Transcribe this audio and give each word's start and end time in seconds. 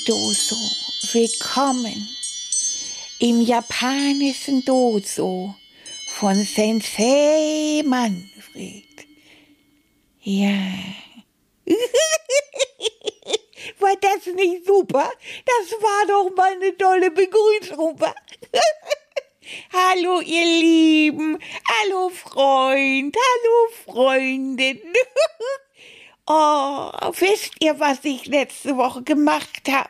Hi 0.00 0.04
Doso, 0.06 0.56
willkommen 1.12 2.08
im 3.18 3.40
japanischen 3.42 4.64
Doso 4.64 5.54
von 6.14 6.42
Sensei 6.44 7.82
Manfred. 7.84 8.84
Ja. 10.22 10.62
War 13.78 13.96
das 14.00 14.26
nicht 14.34 14.64
super? 14.66 15.10
Das 15.44 15.72
war 15.80 16.06
doch 16.06 16.30
mal 16.34 16.52
eine 16.52 16.76
tolle 16.76 17.10
Begrüßung. 17.10 17.98
Hallo, 19.72 20.20
ihr 20.20 20.44
Lieben. 20.44 21.38
Hallo, 21.68 22.08
Freund. 22.10 23.16
Hallo, 23.16 23.68
Freundin. 23.84 24.80
Oh, 26.26 26.90
wisst 27.18 27.54
ihr, 27.60 27.80
was 27.80 28.04
ich 28.04 28.26
letzte 28.26 28.76
Woche 28.76 29.02
gemacht 29.02 29.68
habe? 29.70 29.88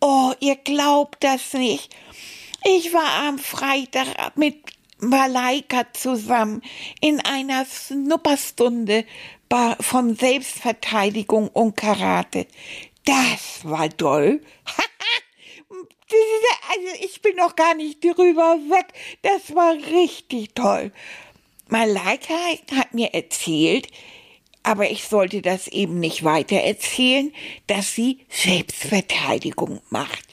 Oh, 0.00 0.32
ihr 0.40 0.56
glaubt 0.56 1.22
das 1.22 1.52
nicht. 1.52 1.94
Ich 2.64 2.92
war 2.92 3.28
am 3.28 3.38
Freitag 3.38 4.36
mit 4.36 4.56
Malaika 4.98 5.92
zusammen 5.92 6.62
in 7.00 7.20
einer 7.20 7.64
Snupperstunde 7.64 9.04
von 9.80 10.14
Selbstverteidigung 10.14 11.48
und 11.48 11.76
Karate. 11.76 12.46
Das 13.04 13.60
war 13.64 13.88
toll. 13.96 14.40
also 16.70 17.04
ich 17.04 17.20
bin 17.22 17.36
noch 17.36 17.56
gar 17.56 17.74
nicht 17.74 18.04
drüber 18.04 18.58
weg. 18.68 18.86
Das 19.22 19.54
war 19.54 19.74
richtig 19.74 20.54
toll. 20.54 20.92
Malaika 21.68 22.34
hat 22.74 22.94
mir 22.94 23.14
erzählt, 23.14 23.88
aber 24.62 24.90
ich 24.90 25.04
sollte 25.04 25.42
das 25.42 25.68
eben 25.68 25.98
nicht 26.00 26.24
weiter 26.24 26.56
erzählen, 26.56 27.32
dass 27.66 27.94
sie 27.94 28.18
Selbstverteidigung 28.28 29.80
macht. 29.90 30.30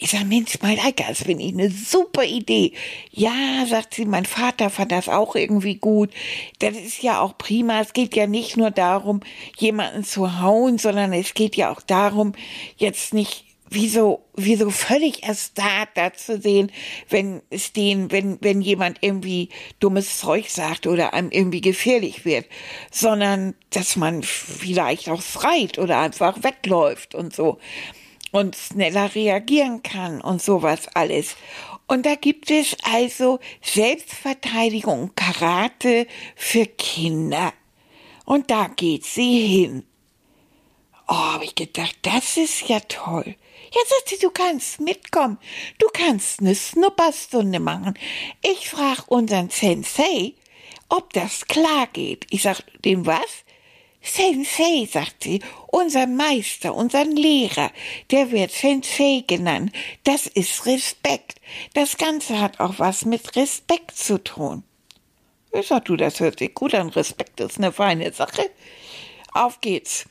Ich 0.00 0.12
sag, 0.12 0.26
Mensch, 0.26 0.60
Malaika, 0.62 1.04
das 1.08 1.24
finde 1.24 1.42
ich 1.42 1.52
eine 1.52 1.70
super 1.70 2.22
Idee. 2.22 2.72
Ja, 3.10 3.66
sagt 3.66 3.94
sie, 3.94 4.04
mein 4.04 4.26
Vater 4.26 4.70
fand 4.70 4.92
das 4.92 5.08
auch 5.08 5.34
irgendwie 5.34 5.74
gut. 5.74 6.10
Das 6.60 6.76
ist 6.76 7.02
ja 7.02 7.20
auch 7.20 7.36
prima. 7.36 7.80
Es 7.80 7.92
geht 7.92 8.14
ja 8.14 8.28
nicht 8.28 8.56
nur 8.56 8.70
darum, 8.70 9.20
jemanden 9.56 10.04
zu 10.04 10.40
hauen, 10.40 10.78
sondern 10.78 11.12
es 11.12 11.34
geht 11.34 11.56
ja 11.56 11.72
auch 11.72 11.80
darum, 11.80 12.34
jetzt 12.76 13.12
nicht 13.12 13.47
wie 13.70 13.88
so, 13.88 14.24
wie 14.34 14.56
so 14.56 14.70
völlig 14.70 15.22
erstarrt 15.24 15.90
da 15.94 16.12
zu 16.12 16.40
sehen, 16.40 16.72
wenn 17.08 17.42
es 17.50 17.72
den, 17.72 18.10
wenn, 18.10 18.38
wenn 18.40 18.60
jemand 18.60 18.98
irgendwie 19.00 19.50
dummes 19.80 20.18
Zeug 20.18 20.48
sagt 20.48 20.86
oder 20.86 21.14
einem 21.14 21.30
irgendwie 21.30 21.60
gefährlich 21.60 22.24
wird, 22.24 22.46
sondern 22.90 23.54
dass 23.70 23.96
man 23.96 24.22
vielleicht 24.22 25.08
auch 25.08 25.22
schreit 25.22 25.78
oder 25.78 26.00
einfach 26.00 26.42
wegläuft 26.42 27.14
und 27.14 27.34
so 27.34 27.58
und 28.30 28.56
schneller 28.56 29.14
reagieren 29.14 29.82
kann 29.82 30.20
und 30.20 30.42
sowas 30.42 30.88
alles. 30.94 31.36
Und 31.86 32.04
da 32.04 32.16
gibt 32.16 32.50
es 32.50 32.76
also 32.82 33.40
Selbstverteidigung, 33.62 35.12
Karate 35.14 36.06
für 36.36 36.66
Kinder. 36.66 37.52
Und 38.26 38.50
da 38.50 38.68
geht 38.68 39.04
sie 39.04 39.46
hin. 39.46 39.84
Oh, 41.08 41.14
habe 41.14 41.44
ich 41.44 41.54
gedacht, 41.54 41.96
das 42.02 42.36
ist 42.36 42.68
ja 42.68 42.80
toll. 42.80 43.36
Ja, 43.72 43.80
sagt 43.86 44.08
sie, 44.08 44.18
du 44.18 44.30
kannst 44.30 44.80
mitkommen. 44.80 45.38
Du 45.78 45.86
kannst 45.92 46.40
eine 46.40 46.54
Snupperstunde 46.54 47.60
machen. 47.60 47.94
Ich 48.42 48.70
frag 48.70 49.08
unseren 49.08 49.50
Sensei, 49.50 50.34
ob 50.88 51.12
das 51.12 51.46
klar 51.46 51.86
geht. 51.92 52.26
Ich 52.30 52.42
sag, 52.42 52.62
dem 52.84 53.04
was? 53.06 53.44
Sensei, 54.00 54.88
sagt 54.90 55.24
sie, 55.24 55.40
unser 55.66 56.06
Meister, 56.06 56.74
unser 56.74 57.04
Lehrer, 57.04 57.70
der 58.10 58.30
wird 58.30 58.52
Sensei 58.52 59.24
genannt. 59.26 59.72
Das 60.04 60.26
ist 60.26 60.64
Respekt. 60.66 61.40
Das 61.74 61.96
Ganze 61.96 62.40
hat 62.40 62.60
auch 62.60 62.78
was 62.78 63.04
mit 63.04 63.36
Respekt 63.36 63.96
zu 63.96 64.22
tun. 64.22 64.62
Ich 65.52 65.66
sag, 65.66 65.84
du, 65.86 65.96
das 65.96 66.20
hört 66.20 66.38
sich 66.38 66.54
gut 66.54 66.74
an. 66.74 66.88
Respekt 66.90 67.40
ist 67.40 67.58
eine 67.58 67.72
feine 67.72 68.12
Sache. 68.12 68.50
Auf 69.32 69.60
geht's. 69.60 70.06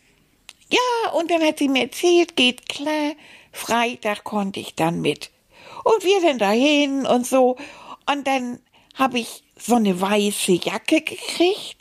Ja, 0.69 1.11
und 1.13 1.31
dann 1.31 1.41
hat 1.41 1.59
sie 1.59 1.69
mir 1.69 1.83
erzählt, 1.83 2.35
geht 2.35 2.67
klar, 2.67 3.13
Freitag 3.51 4.23
konnte 4.23 4.59
ich 4.59 4.75
dann 4.75 5.01
mit. 5.01 5.31
Und 5.83 6.03
wir 6.03 6.21
dann 6.21 6.37
dahin 6.37 7.05
und 7.05 7.25
so. 7.25 7.57
Und 8.09 8.27
dann 8.27 8.59
habe 8.95 9.19
ich 9.19 9.43
so 9.57 9.75
eine 9.75 9.99
weiße 9.99 10.53
Jacke 10.53 11.01
gekriegt 11.01 11.77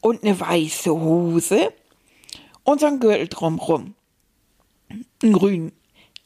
und 0.00 0.22
eine 0.22 0.38
weiße 0.38 0.90
Hose 0.90 1.72
und 2.64 2.80
so 2.80 2.86
ein 2.86 3.00
Gürtel 3.00 3.28
drumrum. 3.28 3.94
Ein 5.22 5.32
grünen 5.32 5.72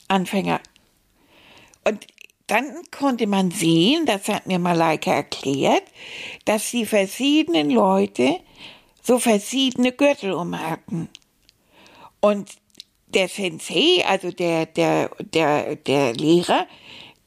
Anfänger. 0.09 0.61
Und 1.87 2.07
dann 2.47 2.67
konnte 2.91 3.27
man 3.27 3.51
sehen, 3.51 4.07
das 4.07 4.29
hat 4.29 4.47
mir 4.47 4.59
Malaika 4.59 5.13
erklärt, 5.13 5.85
dass 6.45 6.71
die 6.71 6.87
verschiedenen 6.87 7.71
Leute 7.71 8.41
so 9.03 9.19
verschiedene 9.19 9.93
Gürtel 9.93 10.33
umhaken. 10.33 11.09
Und 12.21 12.51
der 13.15 13.29
Sensei, 13.29 14.05
also 14.07 14.31
der, 14.31 14.67
der, 14.67 15.11
der, 15.19 15.77
der 15.77 16.15
Lehrer, 16.15 16.67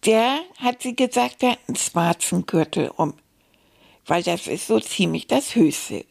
der 0.05 0.39
hat 0.59 0.81
sie 0.81 0.95
gesagt, 0.95 1.43
er 1.43 1.51
hat 1.51 1.59
einen 1.67 1.75
schwarzen 1.75 2.45
Gürtel 2.45 2.91
um. 2.95 3.13
Weil 4.05 4.23
das 4.23 4.47
ist 4.47 4.67
so 4.67 4.79
ziemlich 4.79 5.27
das 5.27 5.55
Höchste. 5.55 6.05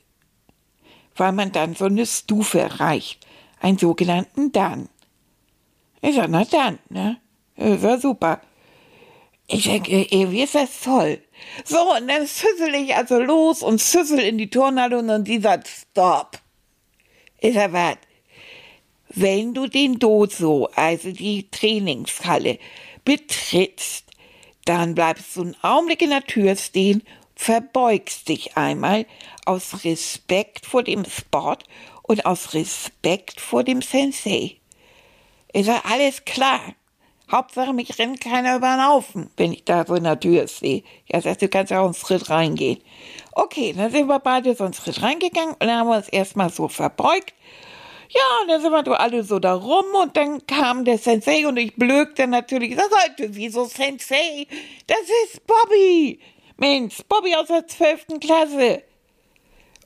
Weil 1.14 1.32
man 1.32 1.52
dann 1.52 1.74
so 1.74 1.86
eine 1.86 2.04
Stufe 2.04 2.60
erreicht. 2.60 3.26
Einen 3.60 3.78
sogenannten 3.78 4.52
Dan. 4.52 4.88
Ich 6.02 6.14
sag, 6.14 6.28
na 6.28 6.44
dann, 6.44 6.78
ne? 6.90 7.20
Das 7.56 7.82
war 7.82 7.98
super. 7.98 8.42
Ich 9.46 9.64
denke, 9.64 10.06
ey, 10.10 10.30
wie 10.30 10.42
ist 10.42 10.54
das 10.54 10.80
toll. 10.82 11.22
So, 11.64 11.94
und 11.96 12.08
dann 12.08 12.26
süssel 12.26 12.74
ich 12.74 12.94
also 12.94 13.18
los 13.18 13.62
und 13.62 13.80
süssel 13.80 14.18
in 14.18 14.38
die 14.38 14.50
Turnhalle 14.50 14.98
und 14.98 15.24
die 15.24 15.40
sagt, 15.40 15.68
stopp. 15.68 16.38
Ich 17.38 17.54
sag, 17.54 17.72
was? 17.72 17.96
Wenn 19.08 19.54
du 19.54 19.66
den 19.66 19.98
Dozo, 19.98 20.68
also 20.74 21.12
die 21.12 21.48
Trainingshalle, 21.50 22.58
betrittst, 23.04 24.04
dann 24.64 24.94
bleibst 24.94 25.36
du 25.36 25.42
einen 25.42 25.56
Augenblick 25.62 26.02
in 26.02 26.10
der 26.10 26.24
Tür 26.24 26.56
stehen, 26.56 27.02
verbeugst 27.36 28.28
dich 28.28 28.56
einmal 28.56 29.06
aus 29.44 29.84
Respekt 29.84 30.66
vor 30.66 30.82
dem 30.82 31.04
Sport 31.04 31.64
und 32.02 32.26
aus 32.26 32.54
Respekt 32.54 33.40
vor 33.40 33.62
dem 33.62 33.82
Sensei. 33.82 34.56
Ich 35.52 35.66
sag, 35.66 35.88
alles 35.88 36.24
klar. 36.24 36.60
Hauptsache, 37.30 37.72
mich 37.72 37.98
rennt 37.98 38.20
keiner 38.20 38.56
über 38.56 38.76
den 38.76 38.86
Haufen, 38.86 39.30
wenn 39.36 39.52
ich 39.52 39.64
da 39.64 39.84
so 39.84 39.94
in 39.94 40.04
der 40.04 40.20
Tür 40.20 40.46
stehe. 40.46 40.84
Ja, 41.06 41.20
sagst 41.20 41.42
du, 41.42 41.48
kannst 41.48 41.72
ja 41.72 41.80
auch 41.80 41.86
einen 41.86 41.94
Schritt 41.94 42.30
reingehen. 42.30 42.80
Okay, 43.32 43.72
dann 43.76 43.90
sind 43.90 44.06
wir 44.06 44.20
beide 44.20 44.54
so 44.54 44.64
einen 44.64 44.74
Schritt 44.74 45.02
reingegangen 45.02 45.54
und 45.54 45.66
dann 45.66 45.78
haben 45.78 45.88
wir 45.88 45.96
uns 45.96 46.08
erstmal 46.08 46.50
so 46.50 46.68
verbeugt. 46.68 47.34
Ja, 48.08 48.22
und 48.42 48.48
dann 48.48 48.60
sind 48.60 48.72
wir 48.72 49.00
alle 49.00 49.22
so 49.22 49.38
da 49.38 49.54
rum 49.54 49.84
und 50.02 50.16
dann 50.16 50.46
kam 50.46 50.84
der 50.84 50.98
Sensei 50.98 51.46
und 51.46 51.56
ich 51.56 51.74
blökte 51.74 52.26
natürlich. 52.26 52.76
Das 52.76 52.88
heute, 53.04 53.34
wieso 53.34 53.64
Sensei? 53.64 54.46
Das 54.86 55.00
ist 55.24 55.46
Bobby. 55.46 56.20
Mensch, 56.56 56.98
Bobby 57.08 57.34
aus 57.34 57.48
der 57.48 57.66
zwölften 57.66 58.20
Klasse. 58.20 58.82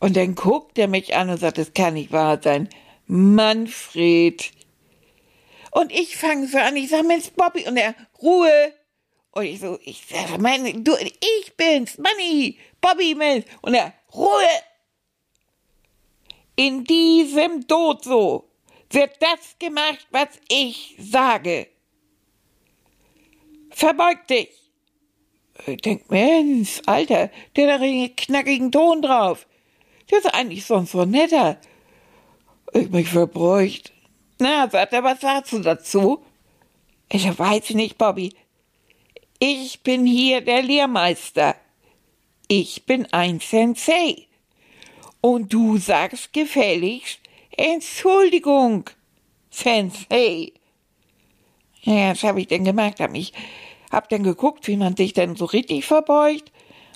Und 0.00 0.16
dann 0.16 0.34
guckt 0.34 0.78
er 0.78 0.88
mich 0.88 1.14
an 1.14 1.30
und 1.30 1.38
sagt, 1.38 1.58
das 1.58 1.74
kann 1.74 1.94
nicht 1.94 2.12
wahr 2.12 2.40
sein. 2.42 2.68
Manfred. 3.06 4.50
Und 5.72 5.92
ich 5.92 6.16
fange 6.16 6.46
so 6.46 6.58
an, 6.58 6.76
ich 6.76 6.88
sage, 6.88 7.06
Mensch, 7.06 7.30
Bobby, 7.36 7.66
und 7.66 7.76
er, 7.76 7.94
Ruhe. 8.22 8.72
Und 9.32 9.44
ich 9.44 9.60
so, 9.60 9.78
ich 9.84 10.04
sage, 10.08 10.42
ich 11.20 11.56
bin's, 11.56 11.98
Manni, 11.98 12.58
Bobby, 12.80 13.14
Mensch. 13.14 13.44
Und 13.62 13.74
er, 13.74 13.92
Ruhe. 14.14 14.48
In 16.60 16.84
diesem 16.84 17.66
Dozo 17.66 18.44
wird 18.90 19.12
das 19.18 19.56
gemacht, 19.58 20.06
was 20.10 20.28
ich 20.50 20.94
sage. 20.98 21.68
Verbeug 23.70 24.26
dich. 24.26 24.50
Ich 25.64 25.80
denk, 25.80 26.10
Mensch, 26.10 26.82
Alter, 26.84 27.30
der 27.56 27.72
hat 27.72 27.80
einen 27.80 28.14
knackigen 28.14 28.70
Ton 28.70 29.00
drauf. 29.00 29.46
Der 30.10 30.18
ist 30.18 30.34
eigentlich 30.34 30.66
sonst 30.66 30.90
so 30.90 31.06
netter. 31.06 31.56
Ich 32.74 32.90
mich 32.90 33.08
verbräucht. 33.08 33.94
Na, 34.38 34.68
sagt 34.68 34.92
er, 34.92 35.02
was 35.02 35.22
sagst 35.22 35.54
du 35.54 35.60
dazu? 35.60 36.22
Ich 37.10 37.38
weiß 37.38 37.70
nicht, 37.70 37.96
Bobby. 37.96 38.34
Ich 39.38 39.82
bin 39.82 40.04
hier 40.04 40.42
der 40.42 40.60
Lehrmeister. 40.60 41.56
Ich 42.48 42.84
bin 42.84 43.10
ein 43.14 43.40
Sensei. 43.40 44.26
Und 45.20 45.52
du 45.52 45.76
sagst 45.76 46.32
gefälligst 46.32 47.20
Entschuldigung, 47.56 48.88
Sensei. 49.50 50.52
Ja, 51.82 52.10
was 52.10 52.22
habe 52.22 52.40
ich 52.40 52.48
denn 52.48 52.64
gemacht? 52.64 53.00
Hab, 53.00 53.10
mich, 53.10 53.32
hab 53.90 54.08
dann 54.08 54.22
geguckt, 54.22 54.66
wie 54.68 54.76
man 54.76 54.96
sich 54.96 55.12
denn 55.12 55.36
so 55.36 55.44
richtig 55.46 55.84
verbeugt. 55.84 56.52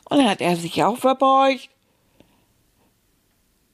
Und 0.09 0.19
dann 0.19 0.29
hat 0.29 0.41
er 0.41 0.57
sich 0.57 0.83
auch 0.83 0.99
verbeugt. 0.99 1.69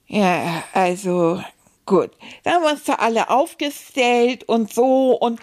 Ja, 0.07 0.65
also 0.73 1.43
gut. 1.87 2.11
Dann 2.43 2.55
haben 2.55 2.63
wir 2.65 2.73
uns 2.73 2.85
da 2.85 2.95
alle 2.95 3.31
aufgestellt 3.31 4.45
und 4.49 4.73
so. 4.73 5.13
Und 5.13 5.41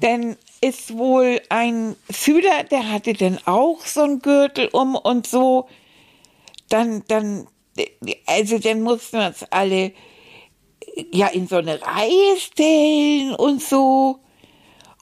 dann 0.00 0.36
ist 0.60 0.96
wohl 0.96 1.40
ein 1.48 1.96
Schüler, 2.10 2.64
der 2.64 2.90
hatte 2.90 3.12
dann 3.12 3.38
auch 3.44 3.84
so 3.84 4.02
einen 4.02 4.20
Gürtel 4.20 4.68
um 4.72 4.94
und 4.94 5.26
so. 5.26 5.68
Dann, 6.68 7.04
dann, 7.08 7.46
also 8.26 8.58
dann 8.58 8.82
mussten 8.82 9.18
wir 9.18 9.26
uns 9.26 9.44
alle 9.50 9.92
ja 11.12 11.28
in 11.28 11.46
so 11.46 11.56
eine 11.56 11.80
Reihe 11.80 12.36
stellen 12.38 13.34
und 13.34 13.62
so. 13.62 14.20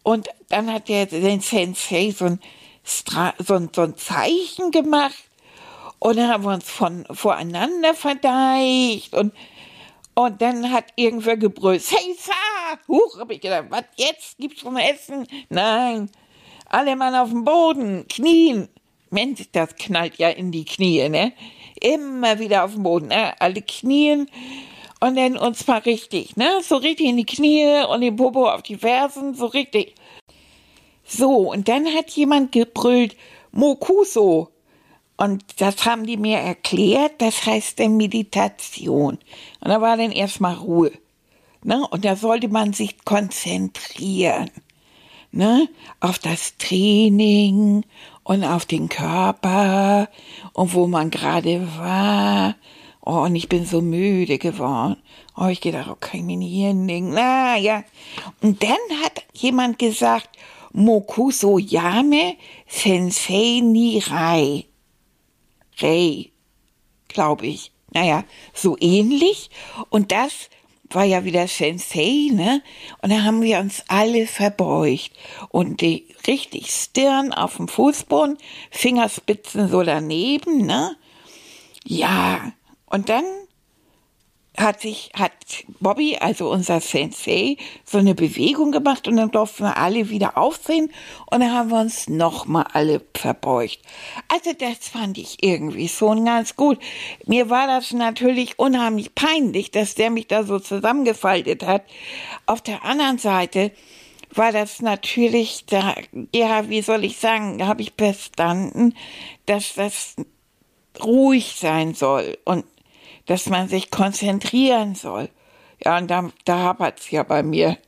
Und 0.03 0.29
dann 0.49 0.73
hat 0.73 0.89
der 0.89 1.07
den 1.07 1.41
Sensei 1.41 2.11
so 2.11 2.27
ein, 2.27 2.41
so 2.85 3.55
ein, 3.55 3.71
so 3.75 3.83
ein 3.83 3.97
Zeichen 3.97 4.71
gemacht. 4.71 5.15
Und 5.99 6.17
dann 6.17 6.29
haben 6.29 6.45
wir 6.45 6.55
uns 6.55 6.71
von 6.71 7.05
voreinander 7.11 7.95
verdeicht 7.95 9.15
und 9.15 9.33
und 10.15 10.43
dann 10.43 10.73
hat 10.73 10.87
irgendwer 10.97 11.37
gebrüllt, 11.37 11.85
hey, 11.93 12.13
fahr! 12.19 12.77
Huch, 12.89 13.21
hab 13.21 13.31
ich 13.31 13.41
gedacht, 13.41 13.67
was 13.69 13.85
jetzt? 13.95 14.37
Gibt's 14.39 14.63
schon 14.63 14.77
Essen? 14.77 15.25
Nein. 15.49 16.11
Alle 16.69 16.97
Mann 16.97 17.15
auf 17.15 17.29
dem 17.29 17.45
Boden, 17.45 18.05
knien. 18.09 18.69
Mensch, 19.11 19.43
das 19.53 19.77
knallt 19.77 20.19
ja 20.19 20.31
in 20.31 20.51
die 20.51 20.65
Knie, 20.65 21.09
ne? 21.09 21.35
Immer 21.81 22.39
wieder 22.39 22.65
auf 22.65 22.75
dem 22.75 22.83
Boden, 22.83 23.09
ne? 23.09 23.41
Alle 23.41 23.63
knien 23.63 24.29
und 25.01 25.17
dann 25.17 25.37
uns 25.37 25.67
mal 25.67 25.79
richtig, 25.79 26.37
ne? 26.37 26.61
So 26.63 26.77
richtig 26.77 27.07
in 27.07 27.17
die 27.17 27.27
Knie 27.27 27.85
und 27.89 28.01
den 28.01 28.17
Popo 28.17 28.49
auf 28.49 28.63
die 28.63 28.77
Fersen, 28.77 29.35
so 29.35 29.47
richtig. 29.47 29.95
So, 31.05 31.53
und 31.53 31.69
dann 31.69 31.87
hat 31.87 32.11
jemand 32.11 32.53
gebrüllt, 32.53 33.17
Mokuso. 33.53 34.51
Und 35.17 35.43
das 35.61 35.85
haben 35.85 36.07
die 36.07 36.17
mir 36.17 36.39
erklärt, 36.39 37.15
das 37.19 37.45
heißt 37.45 37.79
der 37.79 37.89
Meditation. 37.89 39.19
Und 39.61 39.69
da 39.69 39.81
war 39.81 39.97
dann 39.97 40.13
erstmal 40.13 40.55
Ruhe. 40.55 40.93
Ne? 41.65 41.85
Und 41.89 42.05
da 42.05 42.15
sollte 42.15 42.49
man 42.49 42.73
sich 42.73 43.05
konzentrieren. 43.05 44.51
Ne? 45.33 45.69
Auf 45.99 46.21
das 46.21 46.57
Training 46.59 47.85
und 48.29 48.45
auf 48.45 48.67
den 48.67 48.89
Körper 48.89 50.09
und 50.53 50.75
wo 50.75 50.87
man 50.87 51.11
gerade 51.11 51.67
war 51.79 52.55
Oh, 53.11 53.23
und 53.23 53.35
ich 53.37 53.49
bin 53.49 53.65
so 53.65 53.81
müde 53.81 54.37
geworden. 54.37 54.99
Oh, 55.35 55.47
ich 55.47 55.63
gedacht, 55.63 55.89
oh, 55.91 55.97
kann 55.99 56.21
ich 56.21 56.27
mir 56.27 56.37
nicht 56.37 56.53
hinlegen. 56.53 57.13
Na 57.15 57.57
ja. 57.57 57.83
Und 58.43 58.63
dann 58.63 58.77
hat 59.03 59.25
jemand 59.33 59.79
gesagt, 59.79 60.29
Mokuso 60.75 61.57
Yame 61.57 62.37
Sensei 62.67 63.61
Nirai. 63.63 64.67
Rei, 65.79 66.31
glaube 67.09 67.47
ich. 67.47 67.73
Naja, 67.95 68.25
so 68.53 68.77
ähnlich. 68.79 69.49
Und 69.89 70.13
das 70.13 70.51
war 70.95 71.05
ja 71.05 71.25
wieder 71.25 71.47
Sensei, 71.49 72.31
ne? 72.33 72.63
Und 73.03 73.11
da 73.11 73.23
haben 73.23 73.43
wir 73.43 73.59
uns 73.59 73.85
alle 73.89 74.27
verbeugt. 74.27 75.11
Und 75.49 75.81
die 75.81 76.07
richtig 76.27 76.71
Stirn 76.71 77.33
auf 77.33 77.57
dem 77.57 77.69
Fußboden, 77.69 78.39
Fingerspitzen 78.71 79.69
so 79.69 79.83
daneben, 79.83 80.67
ne? 80.67 80.97
Ja, 81.85 82.53
und 82.87 83.09
dann 83.09 83.25
hat 84.59 84.81
sich, 84.81 85.11
hat 85.15 85.33
Bobby, 85.81 86.17
also 86.21 86.51
unser 86.51 86.81
Sensei, 86.81 87.57
so 87.85 87.99
eine 87.99 88.15
Bewegung 88.15 88.73
gemacht 88.73 89.07
und 89.07 89.17
dann 89.17 89.31
durften 89.31 89.65
wir 89.65 89.77
alle 89.77 90.11
wieder 90.11 90.37
aufsehen 90.37 90.93
und 91.27 91.41
dann 91.41 91.53
haben 91.53 91.71
wir 91.71 91.81
uns 91.81 92.09
nochmal 92.09 92.67
alle 92.73 93.01
verbeugt. 93.15 93.79
Also 94.29 94.53
das 94.53 94.89
fand 94.89 95.19
ich 95.19 95.43
irgendwie 95.43 95.89
schon 95.89 96.25
ganz 96.25 96.57
gut. 96.57 96.79
Mir 97.27 97.51
war 97.51 97.67
das 97.67 97.93
natürlich 97.93 98.59
unheimlich 98.59 99.15
peinlich, 99.15 99.71
dass 99.71 99.95
der 99.95 100.11
mich 100.11 100.27
da 100.27 100.45
so 100.45 100.59
zusammengefaltet 100.59 101.65
hat. 101.65 101.85
Auf 102.47 102.61
der 102.61 102.85
anderen 102.85 103.19
Seite 103.19 103.73
war 104.35 104.53
das 104.53 104.83
natürlich 104.83 105.65
da, 105.67 105.95
ja, 106.35 106.69
wie 106.69 106.83
soll 106.83 107.05
ich 107.05 107.19
sagen, 107.19 107.67
habe 107.67 107.83
ich 107.83 107.93
verstanden, 107.97 108.95
dass 109.47 109.75
das 109.75 110.17
ruhig 111.03 111.57
sein 111.59 111.95
soll 111.95 112.39
und 112.45 112.65
dass 113.29 113.49
man 113.51 113.69
sich 113.69 113.91
konzentrieren 113.91 114.95
soll. 114.95 115.29
Ja, 115.85 115.99
und 115.99 116.11
da, 116.11 116.31
da 116.45 116.59
hapert 116.59 116.99
es 116.99 117.11
ja 117.11 117.23
bei 117.23 117.43
mir. 117.43 117.79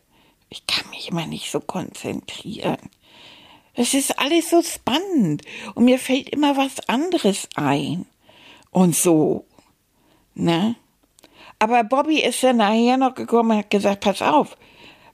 Ich 0.50 0.66
kann 0.66 0.88
mich 0.90 1.08
immer 1.08 1.26
nicht 1.26 1.50
so 1.50 1.60
konzentrieren. 1.60 2.78
Es 3.72 3.94
ist 3.94 4.18
alles 4.18 4.50
so 4.50 4.62
spannend 4.62 5.42
und 5.74 5.86
mir 5.86 5.98
fällt 5.98 6.28
immer 6.28 6.56
was 6.58 6.86
anderes 6.88 7.48
ein. 7.56 8.06
Und 8.70 8.94
so, 8.94 9.46
ne? 10.34 10.76
Aber 11.58 11.84
Bobby 11.84 12.20
ist 12.20 12.42
dann 12.42 12.58
nachher 12.58 12.98
noch 12.98 13.14
gekommen 13.14 13.52
und 13.52 13.58
hat 13.58 13.70
gesagt, 13.70 14.00
pass 14.00 14.20
auf, 14.20 14.58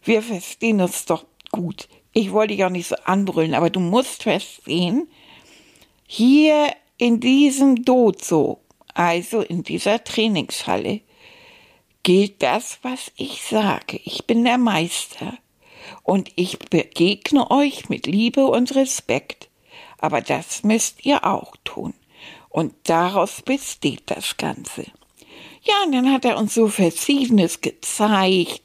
wir 0.03 0.23
verstehen 0.23 0.81
uns 0.81 1.05
doch 1.05 1.25
gut. 1.53 1.89
Ich 2.13 2.33
wollte 2.33 2.55
dich 2.55 2.65
auch 2.65 2.71
nicht 2.71 2.89
so 2.89 2.97
anbrüllen, 3.05 3.55
aber 3.55 3.71
du 3.71 3.79
musst 3.79 4.25
verstehen, 4.25 5.09
hier 6.07 6.73
in 6.99 7.21
diesem 7.21 7.85
Dozo 7.85 8.66
also 8.97 9.43
in 9.43 9.63
dieser 9.63 10.03
Trainingshalle, 10.03 11.03
gilt 12.03 12.43
das, 12.43 12.79
was 12.81 13.13
ich 13.17 13.43
sage. 13.43 14.01
Ich 14.05 14.27
bin 14.27 14.45
der 14.45 14.57
Meister 14.57 15.37
und 16.03 16.31
ich 16.37 16.59
begegne 16.59 17.51
euch 17.51 17.91
mit 17.91 18.07
Liebe 18.07 18.47
und 18.47 18.75
Respekt. 18.75 19.51
Aber 19.99 20.23
das 20.23 20.63
müsst 20.63 21.05
ihr 21.05 21.27
auch 21.27 21.57
tun. 21.63 21.93
Und 22.49 22.73
daraus 22.85 23.43
besteht 23.43 24.05
das 24.07 24.39
Ganze. 24.39 24.87
Ja, 25.63 25.75
und 25.85 25.93
dann 25.93 26.11
hat 26.11 26.25
er 26.25 26.39
uns 26.39 26.55
so 26.55 26.69
Verschiedenes 26.69 27.61
gezeigt. 27.61 28.63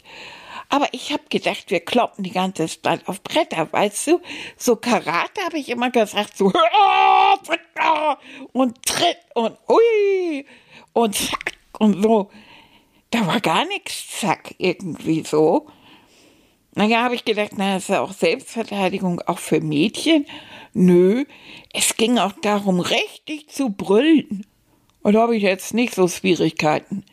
Aber 0.72 0.88
ich 0.94 1.12
habe 1.12 1.24
gedacht, 1.30 1.70
wir 1.70 1.82
kloppen 1.82 2.24
die 2.24 2.32
ganze 2.32 2.66
Zeit 2.66 3.06
auf 3.10 3.22
Bretter, 3.22 3.72
weißt 3.74 4.08
du? 4.08 4.22
So 4.56 4.78
Karate 4.78 5.42
habe 5.44 5.58
ich 5.58 5.68
immer 5.68 5.92
gesagt, 5.92 6.38
so 6.38 6.46
und 8.54 8.86
tritt 8.86 9.18
und 9.36 9.58
ui 9.68 10.46
und 10.94 11.14
zack 11.14 11.58
und 11.78 12.02
so. 12.02 12.32
Da 13.10 13.28
war 13.28 13.42
gar 13.42 13.66
nichts 13.66 14.22
zack 14.22 14.56
irgendwie 14.60 15.26
so. 15.26 15.68
Naja, 16.74 17.04
habe 17.04 17.16
ich 17.16 17.26
gedacht, 17.26 17.52
na, 17.58 17.74
das 17.74 17.84
ist 17.84 17.90
ja 17.90 18.00
auch 18.00 18.14
Selbstverteidigung 18.14 19.20
auch 19.24 19.40
für 19.40 19.60
Mädchen. 19.60 20.26
Nö, 20.74 21.26
es 21.74 21.98
ging 21.98 22.18
auch 22.18 22.32
darum, 22.42 22.80
richtig 22.80 23.50
zu 23.50 23.72
brüllen. 23.72 24.46
Und 25.02 25.16
da 25.16 25.24
habe 25.24 25.36
ich 25.36 25.44
jetzt 25.44 25.74
nicht 25.74 25.96
so 25.96 26.08
Schwierigkeiten. 26.08 27.04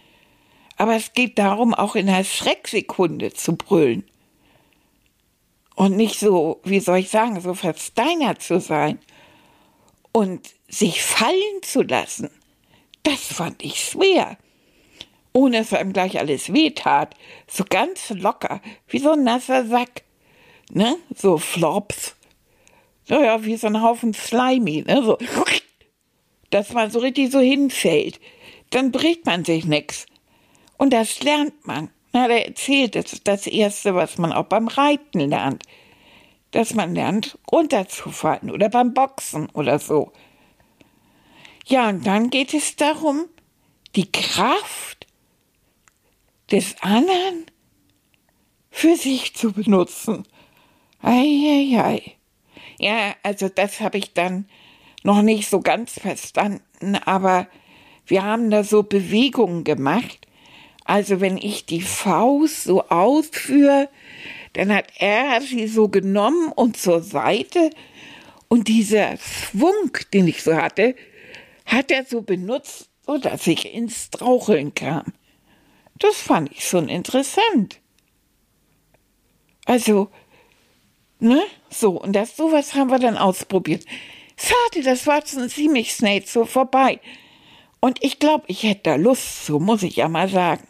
Aber 0.79 0.95
es 0.95 1.13
geht 1.13 1.39
darum, 1.39 1.75
auch 1.75 1.97
in 1.97 2.09
einer 2.09 2.25
Schrecksekunde 2.25 3.35
zu 3.35 3.57
brüllen. 3.57 4.05
Und 5.75 5.97
nicht 5.97 6.19
so, 6.19 6.61
wie 6.65 6.81
soll 6.81 6.99
ich 6.99 7.11
sagen, 7.11 7.41
so 7.41 7.53
versteinert 7.53 8.43
zu 8.43 8.61
sein. 8.61 8.99
Und 10.13 10.49
sich 10.69 11.03
fallen 11.03 11.63
zu 11.63 11.83
lassen. 11.83 12.31
Das 13.03 13.21
fand 13.21 13.65
ich 13.65 13.81
schwer. 13.81 14.39
Ohne 15.33 15.59
dass 15.59 15.73
einem 15.73 15.93
gleich 15.93 16.19
alles 16.19 16.53
wehtat. 16.53 17.15
So 17.49 17.65
ganz 17.69 18.11
locker, 18.11 18.61
wie 18.87 18.99
so 18.99 19.13
ein 19.13 19.25
nasser 19.25 19.67
Sack. 19.67 20.03
Ne? 20.71 20.97
So 21.15 21.39
flops. 21.39 22.15
Naja, 23.09 23.45
wie 23.45 23.57
so 23.57 23.67
ein 23.67 23.83
Haufen 23.83 24.15
Slimy, 24.15 24.83
ne? 24.83 25.03
So, 25.03 25.19
dass 26.51 26.73
man 26.73 26.91
so 26.91 27.01
richtig 27.01 27.33
so 27.33 27.41
hinfällt. 27.41 28.21
Dann 28.71 28.93
bricht 28.93 29.27
man 29.27 29.45
sich 29.45 29.65
nix. 29.65 30.07
Und 30.79 30.93
das 30.93 31.23
lernt 31.23 31.67
man. 31.67 31.91
Na, 32.13 32.27
der 32.27 32.47
erzählt, 32.47 32.95
das 32.95 33.13
ist 33.13 33.29
das 33.29 33.47
Erste, 33.47 33.95
was 33.95 34.17
man 34.17 34.33
auch 34.33 34.47
beim 34.47 34.69
Reiten 34.69 35.21
lernt. 35.21 35.63
Dass 36.53 36.73
man 36.73 36.95
lernt, 36.95 37.39
runterzufallen 37.53 38.51
oder 38.51 38.71
beim 38.71 38.95
Boxen 38.95 39.51
oder 39.51 39.79
so. 39.79 40.13
Ja, 41.67 41.91
und 41.91 42.07
dann 42.07 42.31
geht 42.31 42.55
es 42.55 42.77
darum, 42.77 43.27
die 43.95 44.11
Kraft 44.11 45.07
des 46.51 46.81
anderen 46.81 47.45
für 48.71 48.97
sich 48.97 49.35
zu 49.35 49.53
benutzen. 49.53 50.27
Eieiei. 51.03 52.17
Ja, 52.79 53.15
also 53.23 53.49
das 53.49 53.81
habe 53.81 53.99
ich 53.99 54.15
dann 54.15 54.49
noch 55.03 55.21
nicht 55.21 55.51
so 55.51 55.61
ganz 55.61 56.01
verstanden, 56.01 56.97
aber 57.05 57.49
wir 58.07 58.25
haben 58.25 58.51
da 58.51 58.65
so 58.65 58.83
Bewegungen 58.83 59.65
gemacht, 59.65 60.28
Also 60.89 61.21
wenn 61.21 61.37
ich 61.37 61.67
die 61.67 61.83
Faust 61.83 62.65
so 62.65 62.83
ausführe, 62.89 63.91
dann 64.55 64.75
hat 64.75 64.87
er 64.97 65.43
sie 65.43 65.67
so 65.67 65.89
genommen 65.89 66.51
und 66.51 66.79
zur 66.79 67.03
Seite 67.03 67.69
und 68.49 68.69
dieser 68.69 69.19
Schwung, 69.19 69.91
den 70.15 70.27
ich 70.27 70.43
so 70.43 70.57
hatte, 70.57 70.97
hat 71.67 71.91
er 71.91 72.07
so 72.07 72.23
benutzt, 72.23 72.89
so 73.05 73.19
dass 73.19 73.47
ich 73.47 73.75
ins 73.75 74.07
Straucheln 74.07 74.73
kam. 74.73 75.13
Das 75.99 76.17
fand 76.17 76.53
ich 76.53 76.67
schon 76.67 76.89
interessant. 76.89 77.81
Also, 79.67 80.09
ne, 81.19 81.43
so, 81.69 82.01
und 82.01 82.15
das, 82.15 82.35
sowas 82.35 82.75
haben 82.75 82.91
wir 82.91 82.99
dann 82.99 83.19
ausprobiert. 83.19 83.85
Schade, 84.39 84.83
das 84.83 85.07
war 85.07 85.21
schon 85.27 85.51
ziemlich 85.51 85.93
schnell 85.93 86.25
so 86.25 86.47
vorbei. 86.47 86.99
Und 87.79 88.03
ich 88.03 88.19
glaube, 88.19 88.45
ich 88.47 88.63
hätte 88.63 88.85
da 88.85 88.95
Lust 88.95 89.45
so 89.45 89.61
muss 89.61 89.83
ich 89.83 89.97
ja 89.97 90.09
mal 90.09 90.31
sagen. 90.31 90.67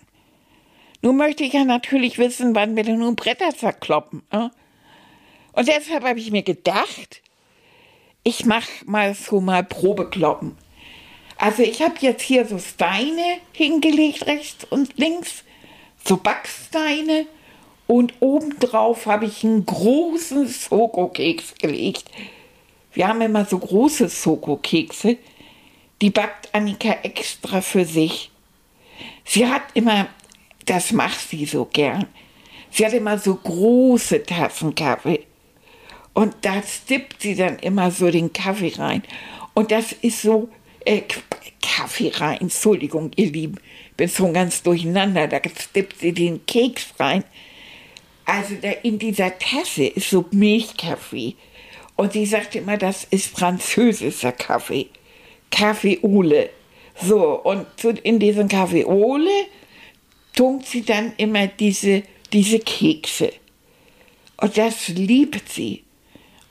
Nun 1.01 1.17
möchte 1.17 1.45
ich 1.45 1.53
ja 1.53 1.65
natürlich 1.65 2.19
wissen, 2.19 2.55
wann 2.55 2.77
wir 2.77 2.83
denn 2.83 2.99
nun 2.99 3.17
Bretter 3.17 3.51
zerkloppen. 3.57 4.23
Äh? 4.31 4.49
Und 5.53 5.69
deshalb 5.69 6.05
habe 6.05 6.19
ich 6.19 6.31
mir 6.31 6.43
gedacht, 6.43 7.23
ich 8.25 8.45
mache 8.45 8.69
mal 8.85 9.15
so 9.15 9.41
mal 9.41 9.65
Probekloppen. 9.65 10.57
Also 11.37 11.63
ich 11.63 11.83
habe 11.83 11.95
jetzt 12.01 12.23
hier 12.23 12.47
so 12.47 12.59
Steine 12.59 13.39
hingelegt, 13.53 14.27
rechts 14.27 14.65
und 14.71 14.99
links, 14.99 15.45
so 16.05 16.17
Backsteine. 16.17 17.27
Und 17.87 18.15
obendrauf 18.21 19.07
habe 19.07 19.25
ich 19.25 19.45
einen 19.45 19.65
großen 19.65 20.49
Schokokeks 20.49 21.55
gelegt. 21.55 22.05
Wir 22.93 23.09
haben 23.09 23.21
immer 23.21 23.45
so 23.45 23.59
große 23.59 24.11
Schokokekse. 24.11 25.17
Die 26.03 26.11
backt 26.11 26.55
Annika 26.55 26.99
extra 27.03 27.61
für 27.61 27.85
sich. 27.85 28.31
Sie 29.25 29.47
hat 29.47 29.63
immer 29.75 30.09
das 30.69 30.93
macht 30.93 31.31
sie 31.31 31.47
so 31.47 31.65
gern. 31.65 32.07
Sie 32.71 32.85
hat 32.85 32.93
immer 32.93 33.19
so 33.19 33.35
große 33.35 34.23
Tassen 34.25 34.75
Kaffee. 34.75 35.25
Und 36.13 36.35
da 36.43 36.63
stippt 36.63 37.23
sie 37.23 37.35
dann 37.35 37.59
immer 37.61 37.91
so 37.91 38.11
den 38.11 38.33
Kaffee 38.33 38.75
rein. 38.77 39.03
Und 39.55 39.71
das 39.71 39.93
ist 39.93 40.23
so, 40.23 40.49
äh, 40.85 41.03
Kaffee 41.63 42.13
rein, 42.15 42.41
Entschuldigung, 42.41 43.11
ihr 43.17 43.31
Lieben, 43.31 43.61
bin 43.97 44.09
schon 44.09 44.33
ganz 44.33 44.63
durcheinander, 44.63 45.27
da 45.27 45.41
stippt 45.59 46.01
sie 46.01 46.13
den 46.13 46.45
Keks 46.47 46.95
rein. 46.99 47.25
Also 48.25 48.55
da 48.61 48.71
in 48.83 48.99
dieser 48.99 49.39
Tasse 49.39 49.87
ist 49.87 50.11
so 50.11 50.27
Milchkaffee. 50.31 51.35
Und 51.97 52.13
sie 52.13 52.27
sagt 52.27 52.55
immer, 52.55 52.77
das 52.77 53.05
ist 53.05 53.37
französischer 53.37 54.33
Kaffee. 54.33 54.89
Kaffee 55.51 55.99
Ole. 56.03 56.51
So, 57.01 57.43
und 57.43 57.67
in 58.03 58.19
diesem 58.19 58.49
Kaffee 58.49 58.85
Ole 58.85 59.31
tunkt 60.39 60.67
sie 60.67 60.83
dann 60.83 61.15
immer 61.17 61.49
diese, 61.49 62.05
diese 62.33 62.61
Kekse. 62.61 63.33
Und 64.41 64.57
das 64.57 64.87
liebt 64.87 65.49
sie. 65.49 65.83